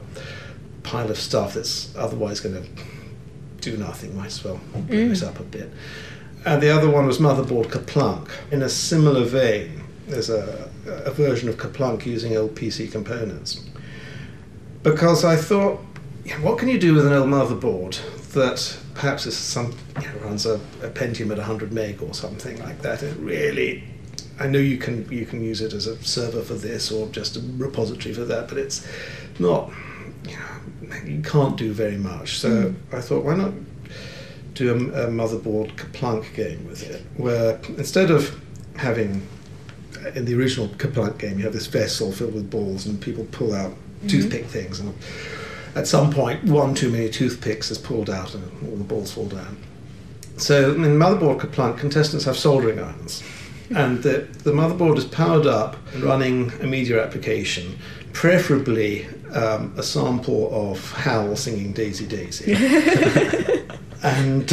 pile 0.88 1.10
of 1.10 1.18
stuff 1.18 1.54
that's 1.54 1.94
otherwise 1.96 2.40
going 2.40 2.54
to 2.54 2.68
do 3.60 3.76
nothing, 3.76 4.16
might 4.16 4.26
as 4.26 4.42
well 4.42 4.58
mm. 4.74 4.86
blow 4.86 4.96
it 4.96 5.22
up 5.22 5.38
a 5.38 5.42
bit. 5.42 5.70
And 6.46 6.62
the 6.62 6.70
other 6.70 6.88
one 6.88 7.06
was 7.06 7.18
Motherboard 7.18 7.66
KerPlunk. 7.66 8.30
In 8.50 8.62
a 8.62 8.68
similar 8.70 9.24
vein, 9.24 9.82
there's 10.06 10.30
a, 10.30 10.70
a 10.86 11.10
version 11.10 11.48
of 11.50 11.56
KerPlunk 11.58 12.06
using 12.06 12.36
old 12.36 12.54
PC 12.54 12.90
components. 12.90 13.68
Because 14.82 15.24
I 15.24 15.36
thought, 15.36 15.80
yeah, 16.24 16.40
what 16.40 16.58
can 16.58 16.68
you 16.68 16.78
do 16.78 16.94
with 16.94 17.06
an 17.06 17.12
old 17.12 17.28
motherboard 17.28 17.98
that 18.32 18.78
perhaps 18.94 19.26
is 19.26 19.36
some 19.36 19.74
you 20.00 20.08
know, 20.08 20.14
runs 20.24 20.46
a, 20.46 20.54
a 20.82 20.88
Pentium 20.88 21.30
at 21.30 21.36
100 21.36 21.70
meg 21.72 22.02
or 22.02 22.14
something 22.14 22.58
like 22.60 22.80
that? 22.80 23.02
It 23.02 23.14
really, 23.18 23.84
I 24.40 24.46
know 24.46 24.58
you 24.58 24.78
can 24.78 25.10
you 25.12 25.26
can 25.26 25.42
use 25.42 25.60
it 25.60 25.74
as 25.74 25.86
a 25.86 26.02
server 26.02 26.42
for 26.42 26.54
this 26.54 26.90
or 26.90 27.08
just 27.08 27.36
a 27.36 27.40
repository 27.56 28.14
for 28.14 28.24
that, 28.24 28.48
but 28.48 28.56
it's 28.56 28.86
not. 29.38 29.70
You, 31.04 31.22
can't 31.22 31.56
do 31.56 31.72
very 31.72 31.96
much. 31.96 32.38
So 32.38 32.48
mm. 32.50 32.74
I 32.92 33.00
thought, 33.00 33.24
why 33.24 33.34
not 33.36 33.52
do 34.54 34.72
a, 34.72 35.06
a 35.06 35.06
motherboard 35.08 35.74
KerPlunk 35.76 36.34
game 36.34 36.66
with 36.66 36.88
it, 36.88 37.04
where 37.16 37.60
instead 37.76 38.10
of 38.10 38.40
having 38.76 39.26
in 40.14 40.24
the 40.24 40.34
original 40.34 40.68
KerPlunk 40.68 41.18
game, 41.18 41.38
you 41.38 41.44
have 41.44 41.52
this 41.52 41.66
vessel 41.66 42.12
filled 42.12 42.34
with 42.34 42.50
balls, 42.50 42.86
and 42.86 43.00
people 43.00 43.26
pull 43.30 43.54
out 43.54 43.70
mm-hmm. 43.70 44.08
toothpick 44.08 44.46
things, 44.46 44.80
and 44.80 44.94
at 45.74 45.86
some 45.86 46.10
point, 46.12 46.42
one 46.44 46.74
too 46.74 46.90
many 46.90 47.08
toothpicks 47.08 47.70
is 47.70 47.78
pulled 47.78 48.10
out, 48.10 48.34
and 48.34 48.68
all 48.68 48.76
the 48.76 48.84
balls 48.84 49.12
fall 49.12 49.26
down. 49.26 49.56
So 50.36 50.72
in 50.72 50.80
Motherboard 50.82 51.40
KerPlunk, 51.40 51.78
contestants 51.78 52.24
have 52.24 52.36
soldering 52.36 52.78
irons, 52.78 53.22
and 53.74 54.02
the, 54.02 54.26
the 54.44 54.52
motherboard 54.52 54.96
is 54.96 55.04
powered 55.04 55.46
up 55.46 55.76
and 55.92 56.02
running 56.02 56.52
a 56.60 56.66
media 56.66 57.04
application, 57.04 57.78
preferably 58.12 59.06
um, 59.32 59.74
a 59.76 59.82
sample 59.82 60.70
of 60.70 60.92
Hal 60.92 61.36
singing 61.36 61.72
Daisy 61.72 62.06
Daisy. 62.06 62.52
and, 64.02 64.50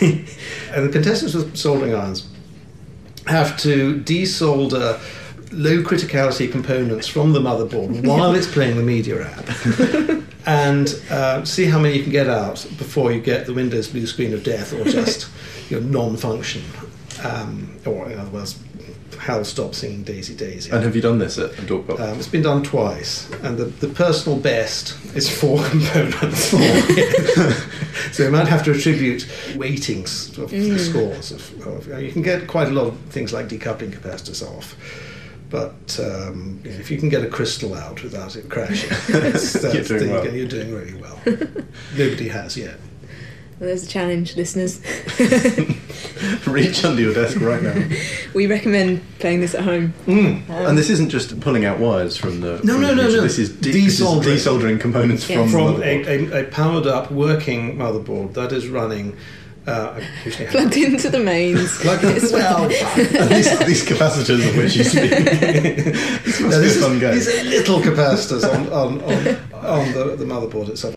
and 0.00 0.86
the 0.86 0.90
contestants 0.92 1.34
with 1.34 1.56
soldering 1.56 1.94
irons 1.94 2.28
have 3.26 3.56
to 3.58 4.00
desolder 4.00 5.00
low 5.52 5.82
criticality 5.82 6.50
components 6.50 7.06
from 7.06 7.32
the 7.32 7.40
motherboard 7.40 8.04
while 8.06 8.34
it's 8.34 8.50
playing 8.50 8.76
the 8.76 8.82
media 8.82 9.26
app 9.26 10.24
and 10.46 11.00
uh, 11.10 11.44
see 11.44 11.64
how 11.64 11.78
many 11.78 11.96
you 11.96 12.02
can 12.02 12.12
get 12.12 12.28
out 12.28 12.66
before 12.76 13.12
you 13.12 13.20
get 13.20 13.46
the 13.46 13.54
Windows 13.54 13.88
blue 13.88 14.06
screen 14.06 14.34
of 14.34 14.42
death 14.42 14.72
or 14.72 14.84
just 14.84 15.30
you 15.70 15.80
know, 15.80 15.86
non-function 15.86 16.62
um, 17.22 17.72
or 17.86 18.10
in 18.10 18.18
other 18.18 18.30
words 18.30 18.58
Hal 19.24 19.42
stop 19.44 19.74
singing 19.74 20.02
Daisy 20.02 20.34
Daisy 20.34 20.70
And 20.70 20.84
have 20.84 20.94
you 20.94 21.00
done 21.00 21.18
this 21.18 21.38
at 21.38 21.50
Dorkbot? 21.52 21.98
um, 21.98 22.18
it's 22.18 22.28
been 22.28 22.42
done 22.42 22.62
twice, 22.62 23.30
and 23.42 23.56
the, 23.56 23.64
the 23.64 23.88
personal 23.88 24.38
best 24.38 24.94
is 25.16 25.30
four 25.30 25.64
components. 25.70 26.50
so 28.12 28.22
you 28.24 28.30
might 28.30 28.48
have 28.48 28.62
to 28.64 28.72
attribute 28.72 29.26
weightings 29.56 30.36
of 30.36 30.50
the 30.50 30.78
scores. 30.78 31.32
Of, 31.32 31.66
of, 31.66 32.02
you 32.02 32.12
can 32.12 32.20
get 32.20 32.46
quite 32.48 32.68
a 32.68 32.72
lot 32.72 32.86
of 32.88 32.98
things 33.10 33.32
like 33.32 33.48
decoupling 33.48 33.92
capacitors 33.92 34.46
off. 34.46 34.76
But 35.48 35.98
um, 36.00 36.60
you 36.64 36.70
know, 36.72 36.76
if 36.78 36.90
you 36.90 36.98
can 36.98 37.08
get 37.08 37.24
a 37.24 37.28
crystal 37.28 37.74
out 37.74 38.02
without 38.02 38.36
it 38.36 38.50
crashing, 38.50 38.90
that's, 39.08 39.54
that's 39.54 39.88
doing 39.88 40.06
the- 40.06 40.12
well. 40.12 40.34
you're 40.34 40.48
doing 40.48 40.70
really 40.74 40.94
well. 41.00 41.18
Nobody 41.96 42.28
has 42.28 42.56
yet. 42.58 42.76
Well, 43.60 43.68
there's 43.68 43.84
a 43.84 43.88
challenge, 43.88 44.36
listeners. 44.36 44.80
Reach 46.46 46.84
under 46.84 47.00
your 47.00 47.14
desk 47.14 47.40
right 47.40 47.62
now. 47.62 47.88
we 48.34 48.46
recommend 48.46 49.00
playing 49.20 49.40
this 49.40 49.54
at 49.54 49.62
home. 49.62 49.94
and 50.06 50.76
this 50.76 50.90
isn't 50.90 51.10
just 51.10 51.38
pulling 51.40 51.64
out 51.64 51.78
wires 51.78 52.16
from 52.16 52.40
the. 52.40 52.60
No, 52.64 52.72
from 52.74 52.82
no, 52.82 52.88
the 52.88 52.94
no, 52.96 53.02
no. 53.08 53.20
This 53.22 53.38
is, 53.38 53.50
de- 53.56 53.70
this 53.72 54.00
is 54.00 54.00
Desoldering. 54.00 54.22
desoldering 54.76 54.80
components 54.80 55.28
Yes. 55.28 55.50
from, 55.50 55.74
from 55.74 55.82
a, 55.82 56.04
a, 56.04 56.40
a 56.42 56.44
powered 56.50 56.86
up 56.86 57.10
working 57.12 57.76
motherboard 57.76 58.34
that 58.34 58.52
is 58.52 58.66
running 58.68 59.16
Uh, 59.66 59.94
I 59.96 60.06
usually 60.24 60.44
have 60.46 60.52
Plugged 60.52 60.76
into 60.76 61.08
the 61.08 61.20
mains. 61.20 61.78
Plug 61.80 62.02
in, 62.04 62.22
well, 62.32 62.64
And 62.64 63.30
these, 63.30 63.58
these 63.66 63.84
capacitors 63.86 64.46
of 64.46 64.56
which 64.56 64.76
you 64.76 64.84
speak. 64.84 65.10
this 65.10 66.40
must 66.40 66.40
no, 66.40 66.60
be 66.60 66.66
this 66.66 66.76
a 66.76 66.80
fun 66.80 66.92
is, 66.96 67.00
game. 67.00 67.14
these 67.14 67.28
are 67.28 67.44
little 67.44 67.78
capacitors 67.80 68.44
on, 68.44 68.66
on, 68.72 69.00
on, 69.02 69.36
on 69.64 69.92
the, 69.92 70.16
the 70.16 70.24
motherboard 70.26 70.68
itself. 70.68 70.94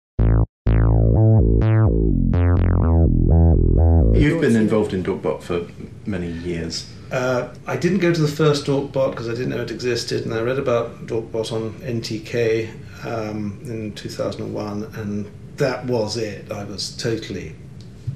You've 4.17 4.41
been 4.41 4.56
involved 4.56 4.93
in 4.93 5.03
DorkBot 5.03 5.43
for 5.43 5.67
many 6.08 6.32
years. 6.32 6.91
Uh, 7.12 7.53
I 7.67 7.77
didn't 7.77 7.99
go 7.99 8.12
to 8.12 8.21
the 8.21 8.27
first 8.27 8.65
Dorkbot 8.65 9.12
because 9.12 9.30
I 9.30 9.34
didn't 9.34 9.49
know 9.49 9.62
it 9.62 9.71
existed, 9.71 10.25
and 10.25 10.34
I 10.34 10.41
read 10.41 10.58
about 10.58 11.06
Dorkbot 11.06 11.53
on 11.53 11.73
NTK 11.75 13.06
um, 13.06 13.60
in 13.63 13.93
2001, 13.93 14.84
and 14.95 15.32
that 15.58 15.86
was 15.86 16.17
it. 16.17 16.51
I 16.51 16.63
was 16.63 16.97
totally, 16.97 17.56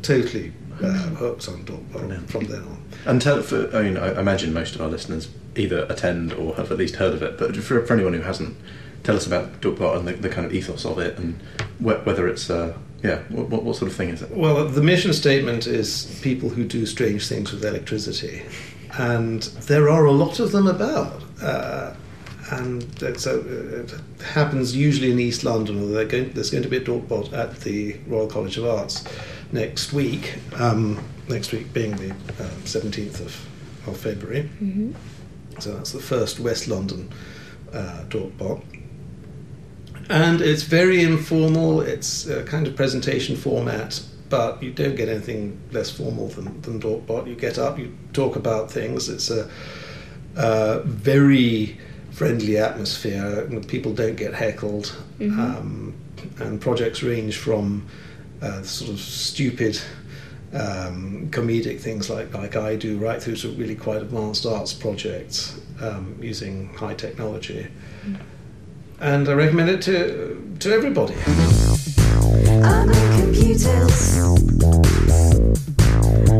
totally 0.01 0.51
uh, 0.81 0.91
hooked 0.91 1.47
on 1.47 1.63
Dorkbot 1.65 2.29
from 2.29 2.45
then 2.45 2.63
on. 2.63 2.83
And 3.05 3.21
tell, 3.21 3.41
for, 3.43 3.73
I 3.75 3.83
mean, 3.83 3.97
I 3.97 4.19
imagine 4.19 4.53
most 4.53 4.75
of 4.75 4.81
our 4.81 4.89
listeners 4.89 5.29
either 5.55 5.85
attend 5.87 6.33
or 6.33 6.55
have 6.55 6.71
at 6.71 6.77
least 6.77 6.95
heard 6.95 7.13
of 7.13 7.21
it. 7.21 7.37
But 7.37 7.55
for, 7.57 7.85
for 7.85 7.93
anyone 7.93 8.13
who 8.13 8.21
hasn't, 8.21 8.57
tell 9.03 9.15
us 9.15 9.27
about 9.27 9.61
DorkBot 9.61 9.99
and 9.99 10.07
the, 10.07 10.13
the 10.13 10.29
kind 10.29 10.45
of 10.45 10.53
ethos 10.53 10.83
of 10.83 10.97
it, 10.97 11.17
and 11.17 11.39
wh- 11.79 12.05
whether 12.05 12.27
it's, 12.27 12.49
uh, 12.49 12.75
yeah, 13.03 13.19
what, 13.29 13.49
what, 13.49 13.63
what 13.63 13.75
sort 13.75 13.89
of 13.89 13.97
thing 13.97 14.09
is 14.09 14.21
it? 14.21 14.31
Well, 14.31 14.67
the 14.67 14.83
mission 14.83 15.13
statement 15.13 15.67
is 15.67 16.19
people 16.21 16.49
who 16.49 16.63
do 16.63 16.85
strange 16.85 17.27
things 17.27 17.51
with 17.51 17.65
electricity, 17.65 18.43
and 18.97 19.41
there 19.41 19.89
are 19.89 20.05
a 20.05 20.11
lot 20.11 20.39
of 20.39 20.51
them 20.51 20.67
about. 20.67 21.23
Uh, 21.41 21.93
and 22.51 22.83
it's, 23.01 23.25
uh, 23.25 23.41
it 23.45 23.93
happens 24.21 24.75
usually 24.75 25.09
in 25.09 25.19
East 25.19 25.45
London, 25.45 25.81
or 25.81 25.87
they're 25.87 26.05
going, 26.05 26.33
there's 26.33 26.49
going 26.51 26.63
to 26.63 26.69
be 26.69 26.77
a 26.77 26.81
Dorkbot 26.81 27.31
at 27.31 27.61
the 27.61 27.95
Royal 28.07 28.27
College 28.27 28.57
of 28.57 28.65
Arts 28.65 29.05
next 29.53 29.93
week. 29.93 30.37
Um, 30.55 31.01
next 31.29 31.51
week 31.53 31.71
being 31.73 31.95
the 31.95 32.11
um, 32.11 32.61
17th 32.65 33.21
of, 33.21 33.47
of 33.87 33.97
February. 33.97 34.49
So 35.59 35.73
that's 35.75 35.91
the 35.91 35.99
first 35.99 36.39
West 36.39 36.67
London 36.67 37.09
uh, 37.73 38.03
Dorkbot. 38.09 38.61
And 40.11 40.41
it's 40.41 40.63
very 40.63 41.03
informal, 41.03 41.79
it's 41.79 42.27
a 42.27 42.43
kind 42.43 42.67
of 42.67 42.75
presentation 42.75 43.37
format, 43.37 44.03
but 44.27 44.61
you 44.61 44.71
don't 44.71 44.95
get 44.95 45.07
anything 45.07 45.57
less 45.71 45.89
formal 45.89 46.27
than, 46.27 46.61
than 46.61 46.81
Dorkbot. 46.81 47.27
You 47.27 47.35
get 47.35 47.57
up, 47.57 47.79
you 47.79 47.95
talk 48.11 48.35
about 48.35 48.69
things, 48.69 49.07
it's 49.07 49.29
a, 49.29 49.49
uh 50.35 50.79
very 50.83 51.77
friendly 52.11 52.57
atmosphere, 52.57 53.47
people 53.67 53.93
don't 53.93 54.17
get 54.17 54.33
heckled, 54.33 54.93
um, 55.39 55.93
and 56.39 56.59
projects 56.59 57.03
range 57.03 57.37
from 57.37 57.85
uh, 58.41 58.61
sort 58.63 58.91
of 58.91 58.99
stupid 58.99 59.79
um, 60.53 61.29
comedic 61.31 61.79
things 61.79 62.09
like, 62.09 62.33
like 62.33 62.57
I 62.57 62.75
do, 62.75 62.97
right 62.97 63.21
through 63.23 63.37
to 63.37 63.49
really 63.51 63.75
quite 63.75 64.01
advanced 64.01 64.45
arts 64.45 64.73
projects 64.73 65.59
um, 65.81 66.17
using 66.21 66.73
high 66.73 66.95
technology. 66.95 67.67
And 69.01 69.27
I 69.27 69.33
recommend 69.33 69.67
it 69.67 69.81
to, 69.81 70.55
to 70.59 70.71
everybody. 70.71 71.15
I'm 72.63 72.87
in 72.87 73.19
computers. 73.19 74.17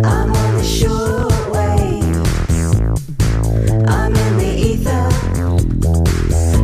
I'm 0.05 0.31
on 0.31 0.53
the 0.53 0.63
short 0.63 1.49
wave. 1.49 2.03
I'm 3.89 4.15
in 4.15 4.37
the 4.37 4.53
ether. 4.69 5.09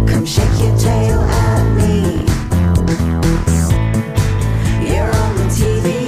Come 0.08 0.26
shake 0.28 0.60
your 0.62 0.78
tail 0.78 1.20
at 1.20 1.76
me. 1.78 2.02
You're 4.88 5.12
on 5.16 5.36
the 5.36 5.48
TV. 5.58 6.06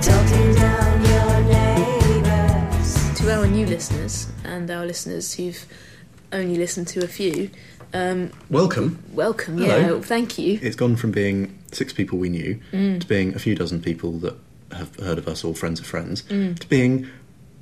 Talking 0.00 0.54
down 0.54 1.04
your 1.04 1.40
neighbors. 2.24 3.18
to 3.18 3.38
our 3.38 3.46
new 3.46 3.66
listeners 3.66 4.28
and 4.44 4.70
our 4.70 4.86
listeners 4.86 5.34
who've 5.34 5.66
only 6.32 6.56
listened 6.56 6.88
to 6.88 7.04
a 7.04 7.08
few, 7.08 7.50
um, 7.94 8.30
Welcome. 8.50 8.98
welcome. 9.12 9.58
Hello. 9.58 9.96
Yeah, 9.96 10.00
thank 10.02 10.38
you. 10.38 10.58
It's 10.62 10.76
gone 10.76 10.96
from 10.96 11.10
being 11.12 11.58
six 11.72 11.92
people 11.92 12.18
we 12.18 12.28
knew 12.28 12.58
Mm. 12.72 13.00
to 13.00 13.06
being 13.06 13.34
a 13.34 13.38
few 13.38 13.54
dozen 13.54 13.80
people 13.80 14.12
that 14.20 14.34
have 14.72 14.94
heard 14.96 15.18
of 15.18 15.26
us 15.28 15.44
or 15.44 15.54
friends 15.54 15.80
of 15.80 15.86
friends 15.86 16.22
Mm. 16.30 16.58
to 16.58 16.68
being 16.68 17.06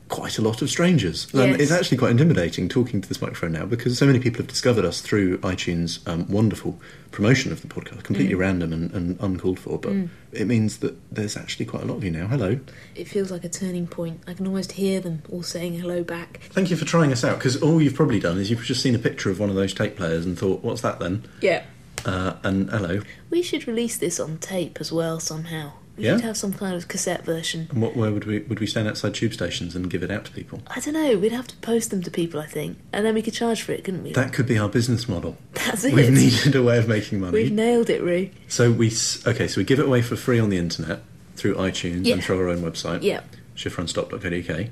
quite 0.08 0.38
a 0.38 0.42
lot 0.42 0.62
of 0.62 0.70
strangers. 0.70 1.26
And 1.34 1.50
Yes. 1.52 1.60
it's 1.62 1.70
actually 1.72 1.96
quite 1.96 2.12
intimidating 2.12 2.68
talking 2.68 3.00
to 3.00 3.08
this 3.08 3.20
microphone 3.20 3.50
now 3.52 3.66
because 3.66 3.98
so 3.98 4.06
many 4.06 4.20
people 4.20 4.38
have 4.38 4.46
discovered 4.46 4.84
us 4.84 5.00
through 5.00 5.38
iTunes' 5.38 5.98
um, 6.08 6.28
wonderful 6.30 6.78
promotion 7.10 7.50
of 7.50 7.60
the 7.60 7.66
podcast, 7.66 8.04
completely 8.04 8.34
Mm. 8.34 8.38
random 8.38 8.72
and, 8.72 8.92
and 8.92 9.16
uncalled 9.20 9.58
for. 9.58 9.78
But 9.80 9.94
it 10.32 10.46
means 10.46 10.76
that 10.78 10.94
there's 11.12 11.36
actually 11.36 11.64
quite 11.66 11.82
a 11.82 11.86
lot 11.86 11.96
of 11.96 12.04
you 12.04 12.12
now. 12.12 12.28
Hello. 12.28 12.60
It 12.94 13.08
feels 13.08 13.32
like 13.32 13.42
a 13.44 13.48
turning 13.48 13.88
point. 13.88 14.20
I 14.28 14.34
can 14.34 14.46
almost 14.46 14.72
hear 14.72 15.00
them 15.00 15.22
all 15.28 15.42
saying 15.42 15.74
hello 15.80 16.04
back. 16.04 16.40
Thank 16.50 16.70
you 16.70 16.76
for 16.76 16.84
trying 16.84 17.10
us 17.10 17.24
out 17.24 17.38
because 17.38 17.60
all 17.60 17.82
you've 17.82 17.94
probably 17.94 18.20
done 18.20 18.38
is 18.38 18.48
you've 18.48 18.62
just 18.64 18.82
seen 18.82 18.94
a 18.94 18.98
picture 19.00 19.30
of 19.30 19.40
one 19.40 19.50
of 19.50 19.56
those 19.56 19.74
tape 19.74 19.96
players 19.96 20.24
and 20.24 20.38
thought, 20.38 20.62
what's 20.62 20.82
that 20.82 21.00
then? 21.00 21.24
Yeah. 21.40 21.64
Uh, 22.04 22.34
and 22.44 22.70
hello. 22.70 23.00
We 23.30 23.42
should 23.42 23.66
release 23.66 23.96
this 23.96 24.20
on 24.20 24.38
tape 24.38 24.78
as 24.80 24.92
well 24.92 25.18
somehow. 25.18 25.72
We 25.96 26.04
Yeah? 26.04 26.16
should 26.16 26.24
have 26.24 26.36
some 26.36 26.52
kind 26.52 26.74
of 26.76 26.88
cassette 26.88 27.24
version. 27.24 27.68
And 27.70 27.80
what, 27.80 27.96
where 27.96 28.10
would 28.12 28.24
we 28.26 28.40
would 28.40 28.60
we 28.60 28.66
stand 28.66 28.86
outside 28.88 29.14
tube 29.14 29.32
stations 29.32 29.74
and 29.74 29.88
give 29.88 30.02
it 30.02 30.10
out 30.10 30.24
to 30.26 30.30
people? 30.32 30.62
I 30.66 30.80
don't 30.80 30.94
know. 30.94 31.16
We'd 31.18 31.32
have 31.32 31.46
to 31.48 31.56
post 31.56 31.90
them 31.90 32.02
to 32.02 32.10
people, 32.10 32.38
I 32.40 32.46
think, 32.46 32.78
and 32.92 33.06
then 33.06 33.14
we 33.14 33.22
could 33.22 33.32
charge 33.34 33.62
for 33.62 33.72
it, 33.72 33.84
couldn't 33.84 34.02
we? 34.02 34.12
That 34.12 34.32
could 34.32 34.46
be 34.46 34.58
our 34.58 34.68
business 34.68 35.08
model. 35.08 35.36
That's 35.54 35.84
it. 35.84 35.94
We've 35.94 36.10
needed 36.12 36.54
a 36.54 36.62
way 36.62 36.78
of 36.78 36.86
making 36.86 37.20
money. 37.20 37.32
We've 37.42 37.52
nailed 37.52 37.88
it, 37.90 38.02
Roo. 38.02 38.28
so 38.48 38.70
we 38.70 38.88
okay, 39.26 39.48
so 39.48 39.58
we 39.60 39.64
give 39.64 39.78
it 39.78 39.86
away 39.86 40.02
for 40.02 40.16
free 40.16 40.38
on 40.38 40.50
the 40.50 40.58
internet 40.58 41.00
through 41.36 41.54
iTunes 41.54 42.04
Yeah. 42.06 42.14
and 42.14 42.24
through 42.24 42.38
our 42.38 42.48
own 42.48 42.60
website, 42.62 43.02
Yeah. 43.02 43.20
shiftrunstop.co.uk. 43.56 44.66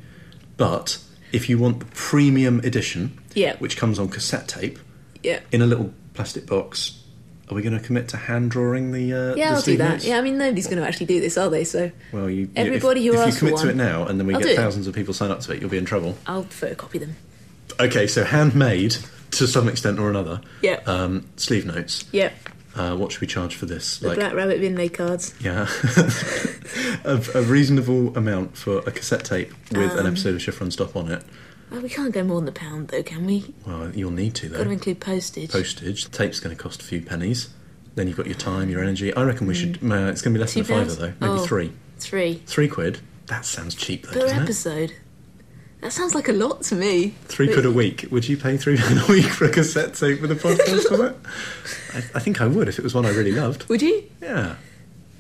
But 0.57 0.99
if 1.33 1.49
you 1.49 1.59
want 1.59 1.81
the 1.81 1.87
premium 1.87 2.61
edition, 2.61 3.19
Yeah. 3.35 3.57
which 3.59 3.77
comes 3.77 3.99
on 3.99 4.09
cassette 4.09 4.49
tape 4.49 4.79
Yeah. 5.23 5.41
in 5.53 5.63
a 5.63 5.67
little 5.67 5.93
plastic 6.15 6.47
box, 6.47 6.93
are 7.51 7.55
we 7.55 7.63
going 7.63 7.77
to 7.79 7.85
commit 7.85 8.09
to 8.09 8.17
hand 8.17 8.51
drawing 8.51 8.93
the? 8.93 9.13
Uh, 9.13 9.35
Yeah, 9.35 9.51
the 9.51 9.57
I'll 9.57 9.63
do 9.63 9.77
that. 9.77 9.89
notes? 9.91 10.05
Yeah, 10.07 10.19
I 10.19 10.21
mean, 10.23 10.39
nobody's 10.39 10.67
going 10.67 10.79
to 10.81 10.87
actually 10.87 11.07
do 11.07 11.21
this, 11.21 11.37
are 11.37 11.51
they? 11.51 11.65
So 11.65 11.91
Well, 12.13 12.29
you, 12.31 12.49
Everybody 12.57 13.07
if, 13.07 13.15
who 13.15 13.21
if 13.21 13.27
asks 13.29 13.43
you 13.43 13.49
commit 13.49 13.61
to 13.61 13.67
one, 13.67 13.75
it 13.75 13.77
now, 13.77 14.07
and 14.07 14.19
then 14.19 14.27
we 14.27 14.35
I'll 14.35 14.41
get 14.41 14.47
do 14.47 14.53
it. 14.53 14.57
thousands 14.57 14.87
of 14.87 14.95
people 14.95 15.13
sign 15.15 15.31
up 15.31 15.41
to 15.41 15.53
it, 15.53 15.61
you'll 15.61 15.71
be 15.71 15.79
in 15.79 15.85
trouble. 15.85 16.17
I'll 16.27 16.45
photocopy 16.45 17.01
them. 17.01 17.17
Okay, 17.81 18.07
so 18.07 18.25
handmade 18.25 18.97
to 19.33 19.47
some 19.47 19.69
extent 19.69 19.99
or 19.99 20.09
another. 20.11 20.41
Yeah. 20.63 20.81
Um, 20.87 21.27
sleeve 21.37 21.67
notes. 21.67 22.05
Yeah. 22.13 22.31
Uh, 22.77 22.97
what 22.97 23.13
should 23.13 23.21
we 23.21 23.27
charge 23.29 23.55
for 23.55 23.67
this? 23.67 23.99
The 23.99 24.15
Black 24.15 24.35
Rabbit 24.35 24.61
Vinlay 24.61 24.93
cards. 24.93 25.33
Yeah, 25.41 25.69
a, 27.05 27.23
a 27.39 27.43
reasonable 27.43 28.17
amount 28.17 28.57
for 28.57 28.79
a 28.79 28.91
cassette 28.91 29.25
tape 29.25 29.53
with 29.71 29.93
Um, 29.93 29.99
an 30.01 30.07
episode 30.07 30.35
of 30.35 30.43
Shift 30.43 30.61
Run 30.61 30.71
Stop 30.71 30.97
on 30.97 31.11
it. 31.11 31.23
Well, 31.71 31.81
we 31.81 31.89
can't 31.89 32.13
go 32.13 32.23
more 32.23 32.41
than 32.41 32.49
a 32.49 32.53
pound, 32.53 32.89
though, 32.89 33.03
can 33.03 33.27
we? 33.27 33.53
Well, 33.67 33.91
you'll 33.95 34.11
need 34.13 34.35
to 34.37 34.49
though. 34.49 34.59
Got 34.59 34.65
to 34.65 34.71
include 34.71 35.01
postage. 35.01 35.51
Postage. 35.51 36.05
The 36.05 36.11
tape's 36.17 36.39
going 36.41 36.55
to 36.57 36.63
cost 36.63 36.83
a 36.83 36.85
few 36.85 37.01
pennies. 37.03 37.49
Then 37.95 38.07
you've 38.09 38.17
got 38.17 38.27
your 38.27 38.35
time, 38.37 38.69
your 38.71 38.83
energy. 38.83 39.15
I 39.15 39.23
reckon 39.23 39.47
we 39.47 39.55
should. 39.55 39.77
Uh, 39.83 40.07
it's 40.11 40.23
going 40.23 40.33
to 40.35 40.39
be 40.39 40.39
less 40.39 40.53
Mm. 40.53 40.55
Two 40.55 40.63
than 40.65 40.79
a 40.83 40.85
fiver 40.87 40.95
though. 41.01 41.13
Maybe 41.21 41.41
Oh. 41.41 41.47
three. 41.47 41.73
Three 41.99 42.43
Three 42.47 42.69
quid. 42.69 42.99
That 43.27 43.45
sounds 43.47 43.75
cheap 43.75 44.05
though, 44.07 44.13
per 44.13 44.21
doesn't 44.21 44.39
it? 44.39 44.43
episode. 44.43 44.93
That 45.81 45.93
sounds 45.93 46.15
like 46.15 46.29
a 46.29 46.33
lot 46.33 46.63
to 46.65 46.75
me. 46.75 47.15
Three 47.27 47.53
quid 47.53 47.65
a 47.67 47.71
week. 47.71 48.07
Would 48.11 48.27
you 48.29 48.37
pay 48.37 48.57
three 48.57 48.79
quid 48.83 48.99
a 48.99 49.07
week 49.13 49.27
for 49.27 49.45
a 49.45 49.51
cassette 49.51 49.95
tape 49.95 50.21
with 50.21 50.31
a 50.31 50.35
podcast 50.35 50.91
on 50.93 51.07
it? 51.07 51.17
I, 51.95 51.99
I 52.17 52.21
think 52.21 52.41
I 52.41 52.47
would 52.47 52.69
if 52.69 52.79
it 52.79 52.83
was 52.83 52.95
one 52.95 53.05
I 53.07 53.11
really 53.11 53.33
loved. 53.33 53.69
Would 53.69 53.83
you? 53.83 54.05
Yeah. 54.21 54.57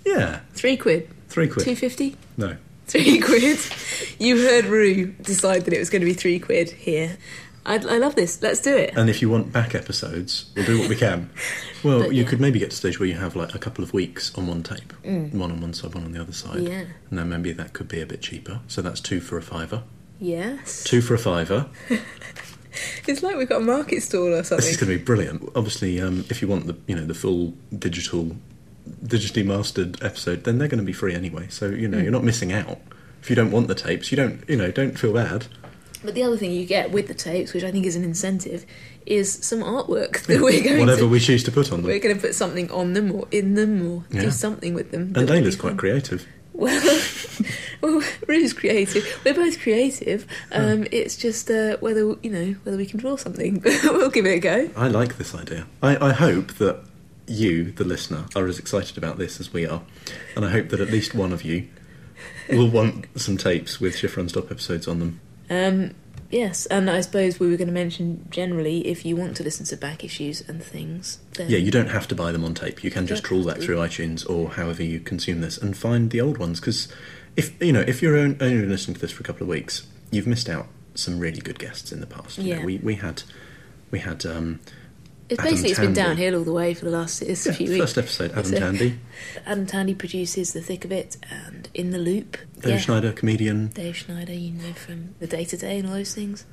Yeah. 0.04 0.40
Three 0.54 0.76
quid. 0.76 1.09
Three 1.28 1.48
quid. 1.48 1.64
Two 1.64 1.76
fifty. 1.76 2.16
No. 2.37 2.57
Three 2.87 3.18
quid. 3.20 3.59
You 4.18 4.37
heard 4.47 4.66
Roo 4.66 5.07
decide 5.23 5.64
that 5.64 5.75
it 5.75 5.79
was 5.79 5.90
going 5.90 6.01
to 6.01 6.07
be 6.07 6.12
three 6.14 6.38
quid 6.38 6.70
here. 6.70 7.16
I, 7.66 7.77
I 7.77 7.97
love 7.97 8.14
this. 8.14 8.42
Let's 8.42 8.61
do 8.61 8.77
it. 8.77 8.92
And 8.94 9.09
if 9.09 9.23
you 9.23 9.31
want 9.31 9.51
back 9.51 9.75
episodes, 9.75 10.51
we'll 10.55 10.66
do 10.66 10.79
what 10.81 10.88
we 10.90 10.97
can. 10.97 11.31
Well, 11.83 12.01
But, 12.01 12.14
you 12.14 12.23
yeah. 12.23 12.29
could 12.29 12.40
maybe 12.40 12.59
get 12.59 12.70
to 12.70 12.75
a 12.75 12.77
stage 12.77 13.01
where 13.01 13.09
you 13.09 13.14
have 13.14 13.37
like 13.37 13.55
a 13.55 13.59
couple 13.59 13.83
of 13.83 13.94
weeks 13.94 14.35
on 14.37 14.47
one 14.47 14.62
tape, 14.62 14.92
one 15.03 15.51
on 15.51 15.61
one 15.62 15.73
side, 15.73 15.94
one 15.94 16.05
on 16.05 16.12
the 16.12 16.20
other 16.20 16.33
side. 16.33 16.59
Mm. 16.59 16.68
Yeah. 16.68 16.85
And 17.11 17.18
then 17.18 17.29
maybe 17.31 17.53
that 17.53 17.73
could 17.73 17.88
be 17.88 18.03
a 18.03 18.07
bit 18.07 18.20
cheaper. 18.20 18.61
So 18.68 18.83
that's 18.83 19.01
two 19.01 19.20
for 19.20 19.38
a 19.38 19.42
fiver. 19.42 19.83
Yes. 20.20 20.85
Two 20.85 21.01
for 21.01 21.14
a 21.14 21.18
fiver. 21.18 21.68
It's 23.07 23.23
like 23.23 23.37
we've 23.37 23.49
got 23.49 23.59
a 23.61 23.64
market 23.64 24.03
stall 24.03 24.35
or 24.35 24.42
something. 24.42 24.57
This 24.57 24.70
is 24.70 24.79
something. 24.81 24.88
going 24.88 24.99
to 24.99 25.03
be 25.03 25.05
brilliant. 25.05 25.49
Obviously, 25.55 26.01
um, 26.01 26.25
if 26.29 26.42
you 26.42 26.49
want 26.49 26.66
the 26.66 26.77
you 26.88 26.97
know 26.97 27.05
the 27.07 27.14
full 27.14 27.55
digital, 27.79 28.37
digitally 29.05 29.44
mastered 29.44 30.03
episode, 30.03 30.44
then 30.44 30.59
they're 30.59 30.68
going 30.68 30.79
to 30.81 30.85
be 30.85 30.92
free 30.92 31.14
anyway. 31.14 31.47
So 31.51 31.68
you 31.68 31.88
Mm. 31.88 31.90
know 31.92 31.99
you're 31.99 32.12
not 32.12 32.25
missing 32.25 32.53
out. 32.53 32.79
If 33.23 33.31
you 33.31 33.37
don't 33.37 33.51
want 33.51 33.68
the 33.68 33.75
tapes, 33.75 34.11
you 34.11 34.16
don't 34.16 34.42
you 34.49 34.57
know 34.57 34.70
don't 34.70 34.99
feel 34.99 35.12
bad. 35.12 35.47
But 36.05 36.14
the 36.14 36.23
other 36.23 36.37
thing 36.37 36.51
you 36.53 36.66
get 36.66 36.90
with 36.90 37.09
the 37.09 37.14
tapes, 37.14 37.55
which 37.55 37.64
I 37.64 37.70
think 37.70 37.87
is 37.87 37.97
an 37.97 38.05
incentive, 38.05 38.66
is 39.07 39.33
some 39.33 39.61
artwork 39.61 40.20
that 40.27 40.42
we're 40.42 40.62
going 40.62 40.81
Whatever 40.81 41.01
to. 41.01 41.09
we 41.09 41.18
choose 41.18 41.42
to 41.44 41.51
put 41.51 41.73
on 41.73 41.79
them. 41.81 41.87
We're 41.87 41.99
going 41.99 42.14
to 42.14 42.20
put 42.20 42.35
something 42.35 42.70
on 42.70 42.92
them 42.92 43.11
or 43.11 43.27
in 43.31 43.55
them 43.55 43.90
or 43.90 44.05
Yeah. 44.11 44.20
do 44.23 44.31
something 44.31 44.75
with 44.75 44.90
them. 44.90 45.01
And 45.03 45.14
that 45.14 45.20
will 45.31 45.40
Dayla's 45.40 45.55
be 45.57 45.61
quite 45.62 45.79
creative. 45.79 46.27
Well, 46.53 47.01
well, 47.81 48.03
Roo's 48.29 48.53
creative. 48.53 49.05
We're 49.25 49.33
both 49.35 49.59
creative. 49.61 50.27
Um, 50.53 50.87
It's 50.92 51.16
just 51.16 51.51
uh, 51.51 51.79
whether 51.79 52.01
you 52.23 52.31
know 52.31 52.55
whether 52.64 52.77
we 52.77 52.85
can 52.87 53.01
draw 53.01 53.16
something. 53.16 53.62
we'll 53.85 54.11
give 54.11 54.27
it 54.27 54.35
a 54.37 54.40
go. 54.40 54.70
I 54.77 54.88
like 54.88 55.16
this 55.16 55.35
idea. 55.35 55.66
I, 55.83 56.09
I 56.09 56.12
hope 56.12 56.53
that 56.59 56.81
you, 57.26 57.70
the 57.72 57.84
listener, 57.84 58.26
are 58.37 58.46
as 58.46 58.58
excited 58.58 58.98
about 58.98 59.18
this 59.18 59.40
as 59.40 59.52
we 59.52 59.66
are, 59.66 59.82
and 60.37 60.44
I 60.44 60.50
hope 60.50 60.68
that 60.70 60.80
at 60.80 60.90
least 60.90 61.14
one 61.14 61.32
of 61.32 61.42
you 61.44 61.68
will 62.48 62.68
want 62.68 63.06
some 63.18 63.37
tapes 63.37 63.80
with 63.80 63.96
Shift 63.96 64.16
Run 64.16 64.28
Stop 64.28 64.50
episodes 64.50 64.87
on 64.87 64.98
them. 64.98 65.20
Um, 65.50 65.94
yes, 66.30 66.66
and 66.66 66.90
I 66.90 67.00
suppose 67.00 67.40
we 67.40 67.48
were 67.50 67.56
going 67.56 67.68
to 67.68 67.72
mention 67.74 68.26
generally 68.30 68.87
if 68.87 69.04
you 69.04 69.16
want 69.16 69.37
to 69.38 69.42
listen 69.42 69.64
to 69.66 69.76
back 69.76 70.04
issues 70.04 70.40
and 70.48 70.62
things. 70.62 71.18
Then 71.34 71.48
Yeah, 71.50 71.58
you 71.58 71.70
don't 71.70 71.88
have 71.90 72.06
to 72.08 72.14
buy 72.14 72.32
them 72.32 72.44
on 72.44 72.54
tape. 72.54 72.84
You 72.84 72.90
can 72.90 73.06
just 73.06 73.24
trawl 73.24 73.42
that 73.44 73.62
through 73.62 73.76
iTunes 73.76 74.28
or 74.28 74.50
however 74.50 74.82
you 74.82 75.00
consume 75.00 75.40
this 75.40 75.58
and 75.58 75.76
find 75.76 76.10
the 76.10 76.20
old 76.20 76.38
ones. 76.38 76.60
Because 76.60 76.88
if 77.37 77.60
you 77.62 77.72
know, 77.72 77.80
if 77.87 78.00
you're 78.02 78.16
only 78.18 78.66
listening 78.66 78.94
to 78.94 79.00
this 79.00 79.10
for 79.12 79.22
a 79.22 79.24
couple 79.24 79.42
of 79.42 79.48
weeks, 79.48 79.87
you've 80.10 80.26
missed 80.26 80.48
out 80.48 80.66
some 80.94 81.18
really 81.18 81.40
good 81.40 81.58
guests 81.58 81.90
in 81.92 82.00
the 82.00 82.06
past. 82.06 82.38
You 82.38 82.54
know, 82.54 82.60
Yeah. 82.60 82.64
we 82.66 82.78
we 82.78 82.94
had 82.96 83.22
we 83.90 83.98
had 84.00 84.24
um, 84.24 84.60
It's 85.28 85.40
Adam 85.40 85.52
basically 85.52 85.70
it's 85.70 85.80
been 85.80 85.92
downhill 85.94 86.37
all 86.37 86.44
the 86.44 86.52
way 86.52 86.74
for 86.74 86.84
the 86.84 86.90
last 86.90 87.22
it's 87.22 87.46
yeah, 87.46 87.52
few 87.52 87.68
weeks. 87.70 87.80
first 87.80 87.98
episode 87.98 88.32
Adam 88.32 88.44
So- 88.44 88.58
Tandy, 88.58 88.98
Adam 89.46 89.66
Tandy 89.66 89.94
produces 89.94 90.52
The 90.52 90.60
Thick 90.60 90.84
of 90.84 90.92
It 90.92 91.16
and 91.30 91.68
In 91.74 91.90
the 91.90 91.98
Loop. 91.98 92.37
Dave 92.60 92.72
Yeah. 92.74 92.78
Schneider, 92.78 93.12
comedian. 93.12 93.68
Dave 93.68 93.96
Schneider, 93.96 94.34
you 94.34 94.52
know 94.52 94.72
from 94.74 95.14
The 95.20 95.26
Day 95.26 95.44
Today 95.44 95.78
and 95.78 95.88
all 95.88 95.94
those 95.94 96.14
things. 96.14 96.44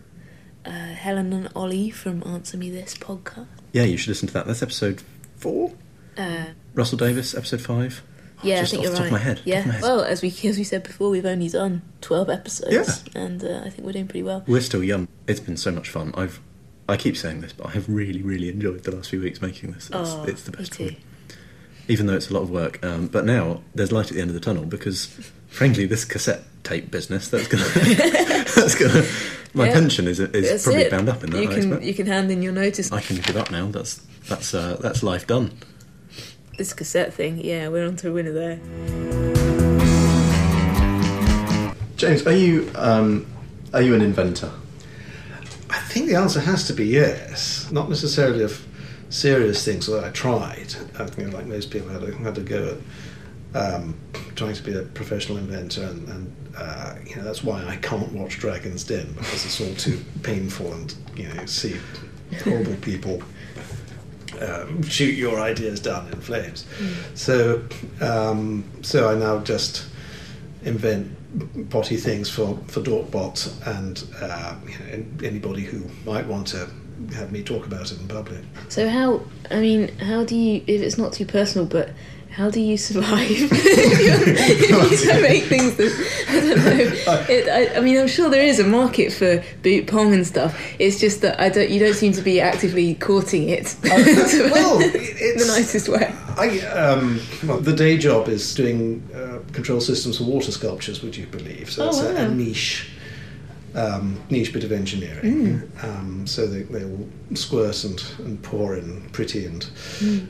Uh, 0.65 0.69
Helen 0.69 1.33
and 1.33 1.49
Ollie 1.55 1.89
from 1.89 2.23
Answer 2.25 2.55
Me 2.57 2.69
This 2.69 2.95
podcast. 2.95 3.47
Yeah, 3.73 3.83
you 3.83 3.97
should 3.97 4.09
listen 4.09 4.27
to 4.27 4.33
that. 4.35 4.45
That's 4.47 4.61
episode 4.61 5.01
four. 5.37 5.73
Uh, 6.17 6.45
Russell 6.73 6.97
Davies, 6.99 7.33
episode 7.35 7.61
five. 7.61 8.03
yeah, 8.43 8.61
just 8.61 8.73
I 8.73 8.77
think 8.77 8.91
off 8.93 8.99
you're 8.99 9.09
right. 9.11 9.21
head. 9.21 9.41
Yeah, 9.43 9.61
head. 9.61 9.81
well, 9.81 10.01
as 10.01 10.21
we 10.21 10.27
as 10.45 10.57
we 10.57 10.63
said 10.63 10.83
before, 10.83 11.09
we've 11.09 11.25
only 11.25 11.49
done 11.49 11.81
twelve 12.01 12.29
episodes, 12.29 12.71
Yeah. 13.13 13.21
and 13.21 13.43
uh, 13.43 13.61
I 13.65 13.69
think 13.69 13.85
we're 13.85 13.93
doing 13.93 14.07
pretty 14.07 14.23
well. 14.23 14.43
We're 14.47 14.61
still 14.61 14.83
young. 14.83 15.07
It's 15.27 15.39
been 15.39 15.57
so 15.57 15.71
much 15.71 15.89
fun. 15.89 16.13
I've 16.15 16.39
I 16.91 16.97
keep 16.97 17.17
saying 17.17 17.41
this, 17.41 17.53
but 17.53 17.67
I 17.67 17.71
have 17.71 17.87
really, 17.89 18.21
really 18.21 18.49
enjoyed 18.49 18.83
the 18.83 18.91
last 18.95 19.09
few 19.09 19.21
weeks 19.21 19.41
making 19.41 19.71
this. 19.71 19.85
It's, 19.87 19.95
oh, 19.95 20.23
it's 20.27 20.43
the 20.43 20.51
best 20.51 20.73
too. 20.73 20.85
one. 20.85 20.95
even 21.87 22.05
though 22.05 22.15
it's 22.15 22.29
a 22.29 22.33
lot 22.33 22.43
of 22.43 22.49
work. 22.51 22.83
Um, 22.85 23.07
but 23.07 23.25
now 23.25 23.61
there's 23.75 23.91
light 23.91 24.07
at 24.09 24.13
the 24.15 24.21
end 24.21 24.29
of 24.29 24.33
the 24.33 24.39
tunnel 24.39 24.65
because, 24.65 25.05
frankly, 25.47 25.85
this 25.85 26.05
cassette 26.05 26.43
tape 26.63 26.91
business 26.91 27.27
that's 27.29 27.47
gonna 27.47 27.63
that's 28.55 28.75
gonna 28.75 29.03
my 29.53 29.65
Yeah. 29.67 29.73
pension 29.73 30.07
is 30.07 30.19
is 30.19 30.63
probably 30.63 30.83
it. 30.83 30.91
bound 30.91 31.09
up 31.09 31.23
in 31.23 31.31
that. 31.31 31.41
You 31.41 31.49
I 31.49 31.53
can 31.53 31.63
expect. 31.63 31.83
you 31.83 31.93
can 31.93 32.05
hand 32.07 32.31
in 32.31 32.41
your 32.41 32.53
notice. 32.53 32.91
I 32.91 33.01
can 33.01 33.17
give 33.17 33.35
up 33.37 33.49
now. 33.51 33.67
That's 33.67 33.95
that's 34.29 34.53
uh, 34.53 34.77
that's 34.81 35.01
life 35.03 35.25
done. 35.27 35.57
This 36.57 36.73
cassette 36.73 37.13
thing, 37.13 37.39
yeah, 37.43 37.69
we're 37.69 37.87
on 37.87 37.95
to 37.97 38.09
a 38.09 38.13
winner 38.13 38.31
there. 38.33 38.59
James, 41.95 42.25
are 42.25 42.33
you 42.33 42.69
um, 42.75 43.25
are 43.73 43.81
you 43.81 43.93
an 43.95 44.01
inventor? 44.01 44.51
I 45.91 45.93
think 45.93 46.07
the 46.07 46.15
answer 46.15 46.39
has 46.39 46.65
to 46.67 46.73
be 46.73 46.85
yes. 46.85 47.69
Not 47.69 47.89
necessarily 47.89 48.45
of 48.45 48.65
serious 49.09 49.65
things 49.65 49.87
that 49.87 50.05
I 50.05 50.09
tried. 50.11 50.73
I 50.97 51.05
think, 51.05 51.33
like 51.33 51.45
most 51.47 51.69
people, 51.69 51.89
had 51.89 52.01
a, 52.01 52.15
had 52.15 52.37
a 52.37 52.41
go 52.41 52.77
at 53.53 53.73
um, 53.73 53.99
trying 54.37 54.53
to 54.53 54.63
be 54.63 54.73
a 54.73 54.83
professional 54.83 55.37
inventor, 55.37 55.83
and, 55.83 56.07
and 56.07 56.35
uh, 56.55 56.95
you 57.05 57.17
know 57.17 57.23
that's 57.23 57.43
why 57.43 57.65
I 57.65 57.75
can't 57.75 58.09
watch 58.13 58.39
Dragon's 58.39 58.85
Den 58.85 59.11
because 59.11 59.45
it's 59.45 59.59
all 59.59 59.75
too 59.75 59.99
painful, 60.23 60.71
and 60.71 60.95
you 61.17 61.27
know 61.27 61.45
see 61.45 61.75
horrible 62.45 62.75
people 62.75 63.21
um, 64.39 64.81
shoot 64.83 65.15
your 65.15 65.41
ideas 65.41 65.81
down 65.81 66.07
in 66.07 66.21
flames. 66.21 66.65
So, 67.15 67.65
um, 67.99 68.63
so 68.81 69.09
I 69.09 69.15
now 69.15 69.39
just 69.39 69.87
invent 70.63 71.17
potty 71.69 71.97
things 71.97 72.29
for 72.29 72.57
for 72.67 72.81
Dorkbot 72.81 73.67
and 73.77 74.03
uh, 74.21 74.55
you 74.65 74.79
know, 74.79 75.05
anybody 75.23 75.63
who 75.63 75.83
might 76.05 76.25
want 76.25 76.47
to 76.47 76.69
have 77.13 77.31
me 77.31 77.43
talk 77.43 77.65
about 77.65 77.91
it 77.91 77.99
in 77.99 78.07
public. 78.07 78.43
So 78.69 78.87
how? 78.89 79.21
I 79.49 79.59
mean, 79.59 79.97
how 79.99 80.23
do 80.23 80.35
you? 80.35 80.63
If 80.67 80.81
it's 80.81 80.97
not 80.97 81.13
too 81.13 81.25
personal, 81.25 81.65
but 81.65 81.91
how 82.31 82.49
do 82.49 82.61
you 82.61 82.77
survive? 82.77 83.27
if 83.29 84.61
you 85.01 85.07
don't 85.11 85.21
make 85.21 85.43
things 85.43 85.75
that 85.75 85.91
I 86.29 86.39
don't 86.39 86.57
know. 86.57 87.25
It, 87.27 87.49
I, 87.49 87.77
I 87.77 87.81
mean, 87.81 87.99
I'm 87.99 88.07
sure 88.07 88.29
there 88.29 88.45
is 88.45 88.59
a 88.59 88.63
market 88.63 89.11
for 89.11 89.43
boot 89.63 89.87
pong 89.87 90.13
and 90.13 90.25
stuff. 90.25 90.59
It's 90.79 90.99
just 90.99 91.21
that 91.21 91.39
I 91.39 91.49
don't. 91.49 91.69
You 91.69 91.79
don't 91.79 91.93
seem 91.93 92.13
to 92.13 92.21
be 92.21 92.39
actively 92.39 92.95
courting 92.95 93.49
it. 93.49 93.75
well, 93.83 94.77
the 94.79 95.45
nicest 95.47 95.89
way. 95.89 96.13
I, 96.41 96.59
um, 96.67 97.19
well, 97.47 97.59
the 97.59 97.73
day 97.73 97.97
job 97.97 98.27
is 98.27 98.55
doing 98.55 99.07
uh, 99.13 99.39
control 99.53 99.79
systems 99.81 100.17
for 100.17 100.23
water 100.25 100.51
sculptures. 100.51 101.01
Would 101.03 101.15
you 101.15 101.27
believe? 101.27 101.69
So 101.71 101.85
Oh, 101.85 101.89
it's 101.89 101.99
a, 102.01 102.13
wow. 102.13 102.21
a 102.21 102.27
niche. 102.29 102.89
Um, 103.73 104.19
niche 104.29 104.51
bit 104.51 104.65
of 104.65 104.71
engineering. 104.73 105.61
Um, 105.81 106.27
so 106.27 106.45
they, 106.45 106.63
they 106.63 106.83
will 106.83 107.07
squirt 107.35 107.85
and, 107.85 108.03
and 108.19 108.41
pour 108.43 108.75
in 108.75 109.01
pretty 109.11 109.45
and 109.45 109.65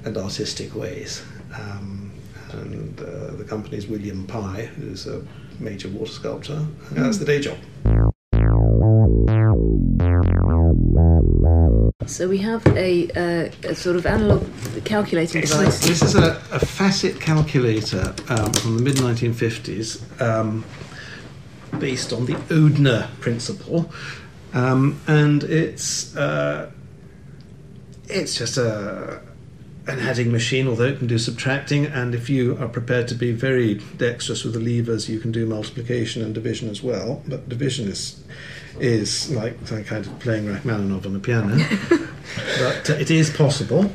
and 0.05 0.15
artistic 0.17 0.75
ways. 0.75 1.23
Um, 1.59 2.11
and 2.51 2.99
uh, 3.01 3.31
the 3.37 3.43
company 3.43 3.77
is 3.77 3.87
William 3.87 4.27
Pye, 4.27 4.69
who's 4.75 5.07
a 5.07 5.23
major 5.59 5.89
water 5.89 6.11
sculptor. 6.11 6.59
And 6.89 6.97
That's 7.05 7.17
the 7.17 7.25
day 7.25 7.39
job. 7.39 7.57
So 12.11 12.27
we 12.27 12.39
have 12.39 12.65
a, 12.67 13.07
uh, 13.11 13.69
a 13.69 13.73
sort 13.73 13.95
of 13.95 14.05
analog 14.05 14.45
calculating 14.83 15.43
It's 15.43 15.53
a- 15.53 15.57
device. 15.59 15.79
this 15.87 16.01
is 16.01 16.15
a, 16.15 16.31
a 16.51 16.59
Facit 16.59 17.21
calculator 17.21 18.13
um, 18.27 18.51
from 18.51 18.77
the 18.77 18.83
mid 18.83 18.97
1950s, 18.97 20.01
um, 20.21 20.65
based 21.79 22.11
on 22.11 22.25
the 22.25 22.33
Odhner 22.33 23.07
principle, 23.21 23.89
um, 24.53 24.99
and 25.07 25.45
it's 25.45 26.13
uh, 26.17 26.69
it's 28.09 28.37
just 28.37 28.57
a 28.57 29.21
an 29.87 29.99
adding 29.99 30.33
machine, 30.33 30.67
although 30.67 30.83
it 30.87 30.97
can 30.97 31.07
do 31.07 31.17
subtracting. 31.17 31.85
And 31.85 32.13
if 32.13 32.29
you 32.29 32.57
are 32.59 32.67
prepared 32.67 33.07
to 33.07 33.15
be 33.15 33.31
very 33.31 33.75
dexterous 33.95 34.43
with 34.43 34.53
the 34.53 34.59
levers, 34.59 35.07
you 35.09 35.19
can 35.19 35.31
do 35.31 35.45
multiplication 35.45 36.21
and 36.21 36.33
division 36.35 36.69
as 36.69 36.83
well. 36.83 37.23
But 37.25 37.47
division 37.47 37.87
is 37.87 38.21
is 38.79 39.29
like 39.31 39.57
like 39.71 39.85
kind 39.85 40.05
of 40.05 40.19
playing 40.19 40.47
Rachmaninoff 40.47 41.05
on 41.05 41.13
the 41.13 41.19
piano, 41.19 41.57
but 42.59 42.89
uh, 42.89 42.93
it 42.93 43.11
is 43.11 43.29
possible. 43.29 43.91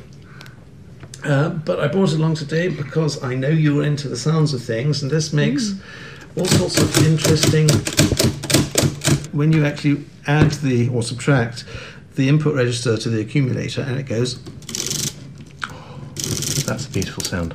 Uh, 1.24 1.48
but 1.48 1.80
I 1.80 1.88
brought 1.88 2.12
it 2.12 2.16
along 2.18 2.34
today 2.34 2.68
because 2.68 3.22
I 3.22 3.34
know 3.34 3.48
you're 3.48 3.82
into 3.82 4.08
the 4.08 4.16
sounds 4.16 4.54
of 4.54 4.62
things, 4.62 5.02
and 5.02 5.10
this 5.10 5.32
makes 5.32 5.74
all 6.36 6.46
sorts 6.46 6.78
of 6.78 7.06
interesting. 7.06 7.68
When 9.32 9.52
you 9.52 9.66
actually 9.66 10.04
add 10.26 10.52
the 10.52 10.88
or 10.88 11.02
subtract 11.02 11.64
the 12.14 12.28
input 12.28 12.54
register 12.54 12.96
to 12.96 13.08
the 13.08 13.20
accumulator, 13.20 13.82
and 13.82 13.98
it 13.98 14.04
goes. 14.04 14.42
That's 16.64 16.86
a 16.86 16.90
beautiful 16.90 17.22
sound. 17.22 17.52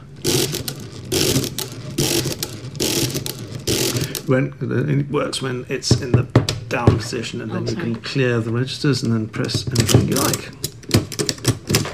When 4.27 4.53
it 4.62 5.10
works 5.10 5.41
when 5.41 5.65
it's 5.67 5.99
in 5.99 6.13
the 6.13 6.40
down 6.71 6.97
position, 6.97 7.41
and 7.41 7.51
then 7.51 7.57
Oh, 7.57 7.62
you 7.62 7.67
sorry. 7.67 7.81
can 7.84 7.95
clear 7.95 8.39
the 8.39 8.51
registers 8.51 9.03
and 9.03 9.13
then 9.13 9.27
press 9.27 9.67
anything 9.67 10.07
you 10.07 10.15
like. 10.15 10.43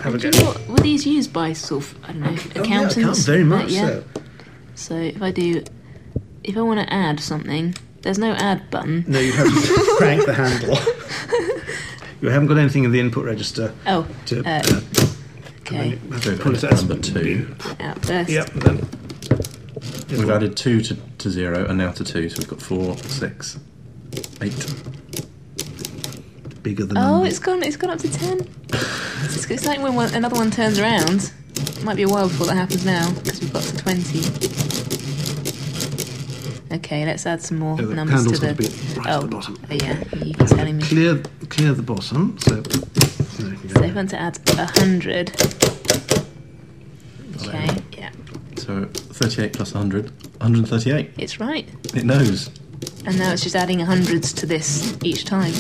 Have 0.04 0.16
a 0.16 0.18
go. 0.20 0.30
you 0.30 0.32
know 0.40 0.46
what, 0.52 0.68
were 0.70 0.78
these 0.78 1.06
used 1.06 1.34
by 1.34 1.54
sort 1.54 1.84
of 1.84 1.96
I 2.04 2.08
don't 2.14 2.22
know 2.22 2.30
Oh, 2.30 2.34
yeah, 2.56 2.62
accountants? 2.62 2.98
account- 2.98 3.18
very 3.18 3.42
Uh, 3.42 3.46
much 3.46 3.70
yeah. 3.72 3.88
so. 3.88 4.04
So 4.76 4.96
if 4.96 5.22
I 5.22 5.32
do, 5.32 5.64
if 6.44 6.56
I 6.56 6.62
want 6.62 6.80
to 6.80 6.94
add 6.94 7.20
something, 7.20 7.74
there's 8.04 8.20
no 8.20 8.32
add 8.34 8.70
button. 8.70 9.04
No, 9.08 9.20
you 9.20 9.34
have 9.34 9.48
to 9.48 9.96
crank 9.98 10.26
the 10.26 10.34
handle. 10.34 10.78
you 12.22 12.30
haven't 12.30 12.48
got 12.48 12.58
anything 12.58 12.84
in 12.84 12.92
the 12.92 13.00
input 13.00 13.26
register 13.26 13.74
Oh, 13.88 14.08
to. 14.28 14.44
uh, 14.46 14.62
uh, 14.64 14.82
okay. 15.62 16.00
So 16.22 16.38
Pull 16.38 16.56
it 16.56 16.62
that's 16.62 16.84
out. 16.84 16.88
number 16.90 17.04
two. 17.04 17.56
Out 17.80 18.06
first. 18.06 18.30
Yep. 18.30 18.50
Then 18.54 18.88
We've 20.10 20.30
added 20.30 20.56
two 20.56 20.82
to, 20.82 20.96
to 20.96 21.30
zero 21.30 21.66
and 21.66 21.78
now 21.78 21.92
to 21.92 22.04
two, 22.04 22.30
so 22.30 22.38
we've 22.40 22.48
got 22.48 22.62
four, 22.62 22.98
six, 22.98 23.60
eight. 24.42 24.54
bigger 26.64 26.86
than. 26.86 26.98
Oh, 26.98 27.24
it's 27.24 27.40
gone. 27.40 27.64
It's 27.64 27.78
gone 27.78 27.92
up 27.92 28.00
to 28.00 28.12
ten. 28.12 28.48
It's, 29.24 29.50
it's 29.50 29.66
like 29.66 29.80
when 29.82 29.96
one, 29.96 30.14
another 30.14 30.36
one 30.36 30.52
turns 30.52 30.80
around. 30.80 31.32
It 31.56 31.84
might 31.84 31.96
be 31.96 32.04
a 32.04 32.10
while 32.10 32.28
before 32.28 32.48
that 32.48 32.56
happens 32.56 32.86
now 32.86 33.12
because 33.14 33.40
we've 33.42 33.54
got 33.54 33.64
to 33.64 33.78
twenty. 33.78 34.20
Okay, 36.70 37.06
let's 37.06 37.26
add 37.26 37.42
some 37.42 37.60
more 37.60 37.82
numbers 37.82 38.26
to 38.26 38.38
the. 38.38 38.54
be 38.54 38.66
right 39.00 39.08
oh, 39.08 39.16
at 39.16 39.22
the 39.22 39.28
oh, 39.28 39.28
bottom. 39.28 39.58
oh, 39.70 39.74
yeah, 39.74 40.04
you 40.24 40.34
can 40.36 40.48
telling 40.48 40.78
me. 40.78 40.84
Clear, 40.84 41.22
clear 41.50 41.74
the 41.74 41.82
bottom. 41.82 42.38
So. 42.40 42.64
So. 42.64 43.82
I 43.82 43.92
want 43.94 44.10
to 44.12 44.20
add 44.20 44.40
a 44.58 44.66
hundred. 44.66 45.30
Okay, 47.46 47.70
yeah, 47.98 48.12
So 48.56 48.86
38 48.86 49.54
plus 49.54 49.74
100, 49.74 50.10
138. 50.42 51.12
it's 51.18 51.40
right. 51.40 51.70
It 51.96 52.04
knows. 52.04 52.50
And 53.08 53.18
now 53.18 53.32
it's 53.32 53.42
just 53.42 53.56
adding 53.56 53.80
hundreds 53.80 54.34
to 54.34 54.46
this 54.46 54.98
each 55.02 55.24
time. 55.24 55.54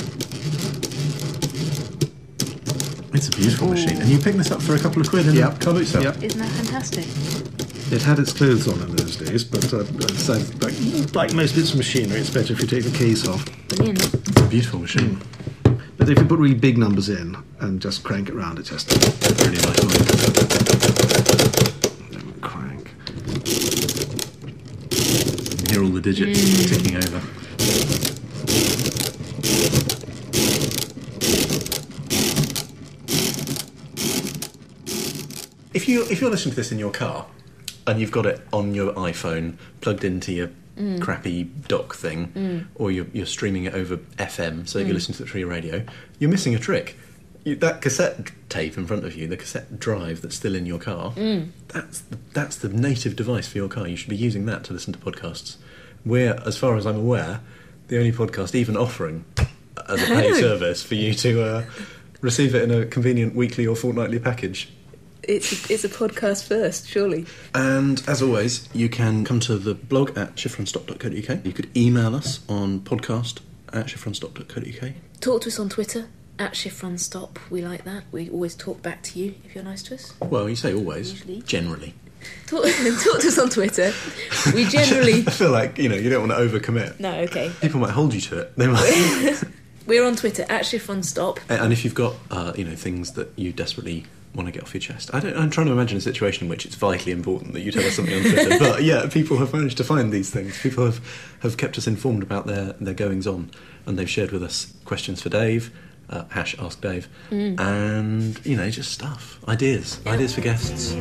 It's 3.14 3.30
a 3.30 3.32
beautiful 3.32 3.70
Ooh. 3.70 3.72
machine. 3.72 3.98
And 4.02 4.10
you 4.10 4.20
pick 4.20 4.36
this 4.36 4.52
up 4.52 4.62
for 4.62 4.76
a 4.76 4.80
couple 4.80 5.02
of 5.02 5.10
quid 5.10 5.28
in 5.28 5.36
Yep. 5.36 5.56
a 5.56 5.58
car 5.64 5.74
boot. 5.74 5.92
Yep. 5.94 6.22
Isn't 6.24 6.40
that 6.40 6.50
fantastic? 6.50 7.06
It 7.92 8.02
had 8.04 8.20
its 8.20 8.34
clothes 8.34 8.68
on 8.68 8.82
in 8.82 8.96
those 8.98 9.16
days, 9.16 9.46
but 9.46 9.64
uh, 9.74 9.86
so, 10.18 10.34
like, 10.60 10.76
like 11.16 11.34
most 11.34 11.56
bits 11.56 11.72
of 11.72 11.78
machinery, 11.78 12.20
it's 12.20 12.30
better 12.30 12.52
if 12.52 12.60
you 12.60 12.68
take 12.68 12.84
the 12.84 12.92
case 12.98 13.26
off. 13.26 13.46
Brilliant. 13.70 14.04
It's 14.14 14.42
a 14.42 14.48
beautiful 14.48 14.80
machine. 14.80 15.22
But 15.98 16.10
if 16.10 16.20
you 16.20 16.26
put 16.26 16.38
really 16.38 16.54
big 16.54 16.78
numbers 16.78 17.08
in 17.08 17.38
and 17.62 17.82
just 17.82 18.04
crank 18.04 18.28
it 18.28 18.36
round, 18.36 18.60
it 18.60 18.64
just 18.64 18.92
Really 19.42 19.56
nice 19.56 19.84
noise. 19.84 20.08
crank. 22.42 22.92
You 24.92 25.74
hear 25.74 25.84
all 25.84 25.90
the 25.90 26.02
digits 26.04 26.70
ticking 26.70 26.98
over. 26.98 27.22
If 35.74 35.88
you 35.88 36.04
if 36.10 36.22
you're 36.22 36.32
listening 36.32 36.52
to 36.52 36.56
this 36.56 36.72
in 36.72 36.80
your 36.80 36.92
car 36.92 37.28
and 37.86 38.00
you've 38.00 38.12
got 38.12 38.26
it 38.26 38.42
on 38.52 38.74
your 38.74 38.94
iPhone 38.94 39.58
plugged 39.80 40.04
into 40.04 40.34
your 40.34 40.50
mm. 40.78 41.02
crappy 41.02 41.44
dock 41.44 41.96
thing, 41.96 42.28
mm. 42.28 42.68
or 42.76 42.92
you're, 42.92 43.08
you're 43.14 43.26
streaming 43.26 43.66
it 43.66 43.74
over 43.74 43.98
FM, 44.18 44.68
so 44.68 44.80
you're 44.80 44.90
mm. 44.90 44.94
listening 44.94 45.18
to 45.18 45.24
it 45.24 45.30
through 45.30 45.42
your 45.42 45.50
radio, 45.50 45.84
you're 46.20 46.30
missing 46.30 46.56
a 46.56 46.60
trick. 46.60 46.98
You, 47.44 47.56
that 47.58 47.82
cassette 47.82 48.32
tape 48.50 48.78
in 48.78 48.86
front 48.86 49.06
of 49.06 49.16
you, 49.16 49.28
the 49.28 49.38
cassette 49.38 49.80
drive 49.80 50.22
that's 50.22 50.36
still 50.36 50.56
in 50.56 50.66
your 50.66 50.80
car, 50.80 51.14
that's 51.70 52.02
the, 52.02 52.18
that's 52.34 52.58
the 52.58 52.70
native 52.70 53.16
device 53.16 53.48
for 53.48 53.58
your 53.58 53.70
car. 53.70 53.88
You 53.88 53.96
should 53.96 54.10
be 54.10 54.18
using 54.18 54.46
that 54.48 54.64
to 54.66 54.74
listen 54.74 54.94
to 54.94 55.00
podcasts. 55.00 55.56
We're, 56.08 56.34
as 56.46 56.58
far 56.58 56.76
as 56.78 56.86
I'm 56.86 56.98
aware, 56.98 57.42
the 57.88 57.98
only 57.98 58.12
podcast 58.12 58.56
even 58.56 58.78
offering 58.78 59.26
as 59.88 60.02
a 60.04 60.06
paid 60.06 60.36
service 60.40 60.84
for 60.84 60.96
you 60.96 61.14
to 61.16 61.44
uh, 61.44 61.66
receive 62.22 62.56
it 62.56 62.64
in 62.64 62.72
a 62.72 62.86
convenient 62.86 63.36
weekly 63.36 63.66
or 63.68 63.76
fortnightly 63.76 64.20
package. 64.20 64.70
It's 65.24 65.70
a, 65.70 65.74
it's 65.74 65.84
a 65.84 65.90
podcast 65.90 66.48
first, 66.48 66.88
surely. 66.88 67.26
And 67.54 68.02
as 68.08 68.22
always, 68.22 68.70
you 68.74 68.88
can 68.88 69.26
come 69.26 69.40
to 69.42 69.58
the 69.58 69.74
blog 69.74 70.18
at 70.18 70.36
shiftrunstop.co.uk. 70.36 71.46
You 71.46 71.52
could 71.52 71.76
email 71.76 72.16
us 72.16 72.40
on 72.48 72.80
podcast 72.82 73.40
at 73.74 73.88
shiftrunstop.co.uk. 73.88 74.94
Talk 75.20 75.42
to 75.42 75.50
us 75.50 75.60
on 75.60 75.70
Twitter 75.70 76.08
at 76.40 76.56
Shift 76.56 76.82
Run 76.82 76.98
Stop. 76.98 77.40
We 77.50 77.62
like 77.62 77.84
that. 77.84 78.04
We 78.12 78.30
always 78.30 78.56
talk 78.56 78.82
back 78.82 79.04
to 79.04 79.20
you 79.20 79.36
if 79.44 79.56
you're 79.56 79.64
nice 79.64 79.84
to 79.84 79.96
us. 79.96 80.14
Well, 80.22 80.48
you 80.48 80.56
say 80.56 80.74
always, 80.74 81.12
Usually. 81.12 81.42
generally. 81.42 81.94
Talk, 82.48 82.64
talk 83.04 83.20
to 83.22 83.28
us 83.28 83.38
on 83.38 83.50
Twitter. 83.50 83.94
We 84.54 84.66
generally. 84.66 85.24
I 85.28 85.32
feel 85.32 85.52
like, 85.52 85.78
you 85.78 85.90
know, 85.90 85.96
you 85.96 86.10
don't 86.10 86.28
want 86.28 86.40
to 86.40 86.60
overcommit. 86.60 87.00
No, 87.00 87.14
okay. 87.22 87.52
People 87.62 87.80
might 87.80 87.92
hold 87.92 88.14
you 88.14 88.22
to 88.22 88.40
it. 88.40 88.56
They 88.56 88.68
might. 88.68 89.44
We're 89.86 90.06
on 90.06 90.16
Twitter 90.16 90.46
at 90.50 90.66
Shift 90.66 91.06
Stop. 91.06 91.40
and 91.50 91.72
if 91.72 91.86
you've 91.86 91.96
got, 91.96 92.16
uh, 92.30 92.54
you 92.56 92.66
know, 92.66 92.76
things 92.76 93.14
that 93.14 93.32
you 93.38 93.54
desperately 93.54 94.06
want 94.36 94.48
to 94.48 94.52
get 94.52 94.64
off 94.64 94.74
your 94.74 94.82
chest. 94.82 95.10
I 95.14 95.20
don't, 95.20 95.36
I'm 95.36 95.50
trying 95.50 95.68
to 95.68 95.74
imagine 95.74 95.98
a 95.98 96.02
situation 96.02 96.46
in 96.46 96.50
which 96.50 96.66
it's 96.66 96.76
vitally 96.76 97.12
important 97.12 97.54
that 97.54 97.62
you 97.62 97.72
tell 97.72 97.84
us 97.86 97.96
something 97.96 98.14
on 98.14 98.22
Twitter. 98.22 98.60
but 98.60 98.84
yeah, 98.84 99.08
people 99.10 99.38
have 99.38 99.54
managed 99.54 99.78
to 99.78 99.84
find 99.84 100.12
these 100.12 100.30
things. 100.30 100.62
People 100.62 100.86
have, 100.86 101.02
have 101.42 101.58
kept 101.58 101.78
us 101.78 101.88
informed 101.88 102.22
about 102.22 102.46
their, 102.46 102.74
their 102.74 102.94
goings 102.94 103.26
on, 103.26 103.50
and 103.86 103.98
they've 103.98 104.10
shared 104.10 104.32
with 104.32 104.44
us 104.44 104.74
questions 104.86 105.22
for 105.22 105.30
Dave, 105.30 105.72
uh, 106.10 106.26
hash 106.30 106.58
Ask 106.60 106.82
Dave, 106.82 107.10
and 107.32 108.46
you 108.46 108.56
know, 108.56 108.70
just 108.70 108.92
stuff, 108.92 109.40
ideas, 109.48 110.00
ideas 110.06 110.36
for 110.36 110.42
guests. 110.42 110.96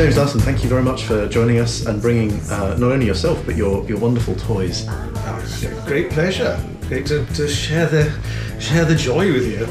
James 0.00 0.16
Larson, 0.16 0.40
thank 0.40 0.62
you 0.62 0.68
very 0.70 0.82
much 0.82 1.04
for 1.04 1.28
joining 1.28 1.58
us 1.58 1.84
and 1.84 2.00
bringing 2.00 2.32
uh, 2.50 2.74
not 2.78 2.90
only 2.90 3.04
yourself 3.04 3.44
but 3.44 3.54
your, 3.54 3.86
your 3.86 3.98
wonderful 3.98 4.34
toys. 4.36 4.86
Oh, 4.88 5.84
great 5.86 6.10
pleasure. 6.10 6.58
Great 6.88 7.04
to, 7.06 7.26
to 7.34 7.46
share 7.46 7.86
the 7.86 8.10
share 8.58 8.86
the 8.86 8.94
joy 8.94 9.30
with 9.30 9.46
you. 9.46 9.68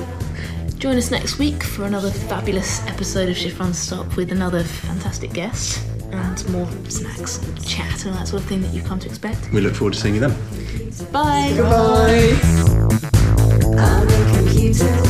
Join 0.77 0.97
us 0.97 1.09
next 1.09 1.39
week 1.39 1.63
for 1.63 1.85
another 1.85 2.11
fabulous 2.11 2.85
episode 2.85 3.27
of 3.27 3.37
Shift 3.37 3.59
Run 3.59 3.73
Stop 3.73 4.15
with 4.17 4.31
another 4.31 4.63
fantastic 4.63 5.33
guest 5.33 5.83
and 6.11 6.49
more 6.49 6.67
snacks 6.87 7.37
and 7.43 7.65
chat 7.65 8.05
and 8.05 8.13
all 8.13 8.19
that 8.19 8.27
sort 8.27 8.41
of 8.41 8.47
thing 8.47 8.61
that 8.61 8.73
you've 8.73 8.85
come 8.85 8.99
to 8.99 9.07
expect. 9.07 9.51
We 9.51 9.61
look 9.61 9.75
forward 9.75 9.93
to 9.93 9.99
seeing 9.99 10.15
you 10.15 10.21
then. 10.21 10.31
Bye. 11.11 11.53
Bye. 11.57 12.39
I'm 13.77 14.07
in 14.09 14.35
computers. 14.35 15.08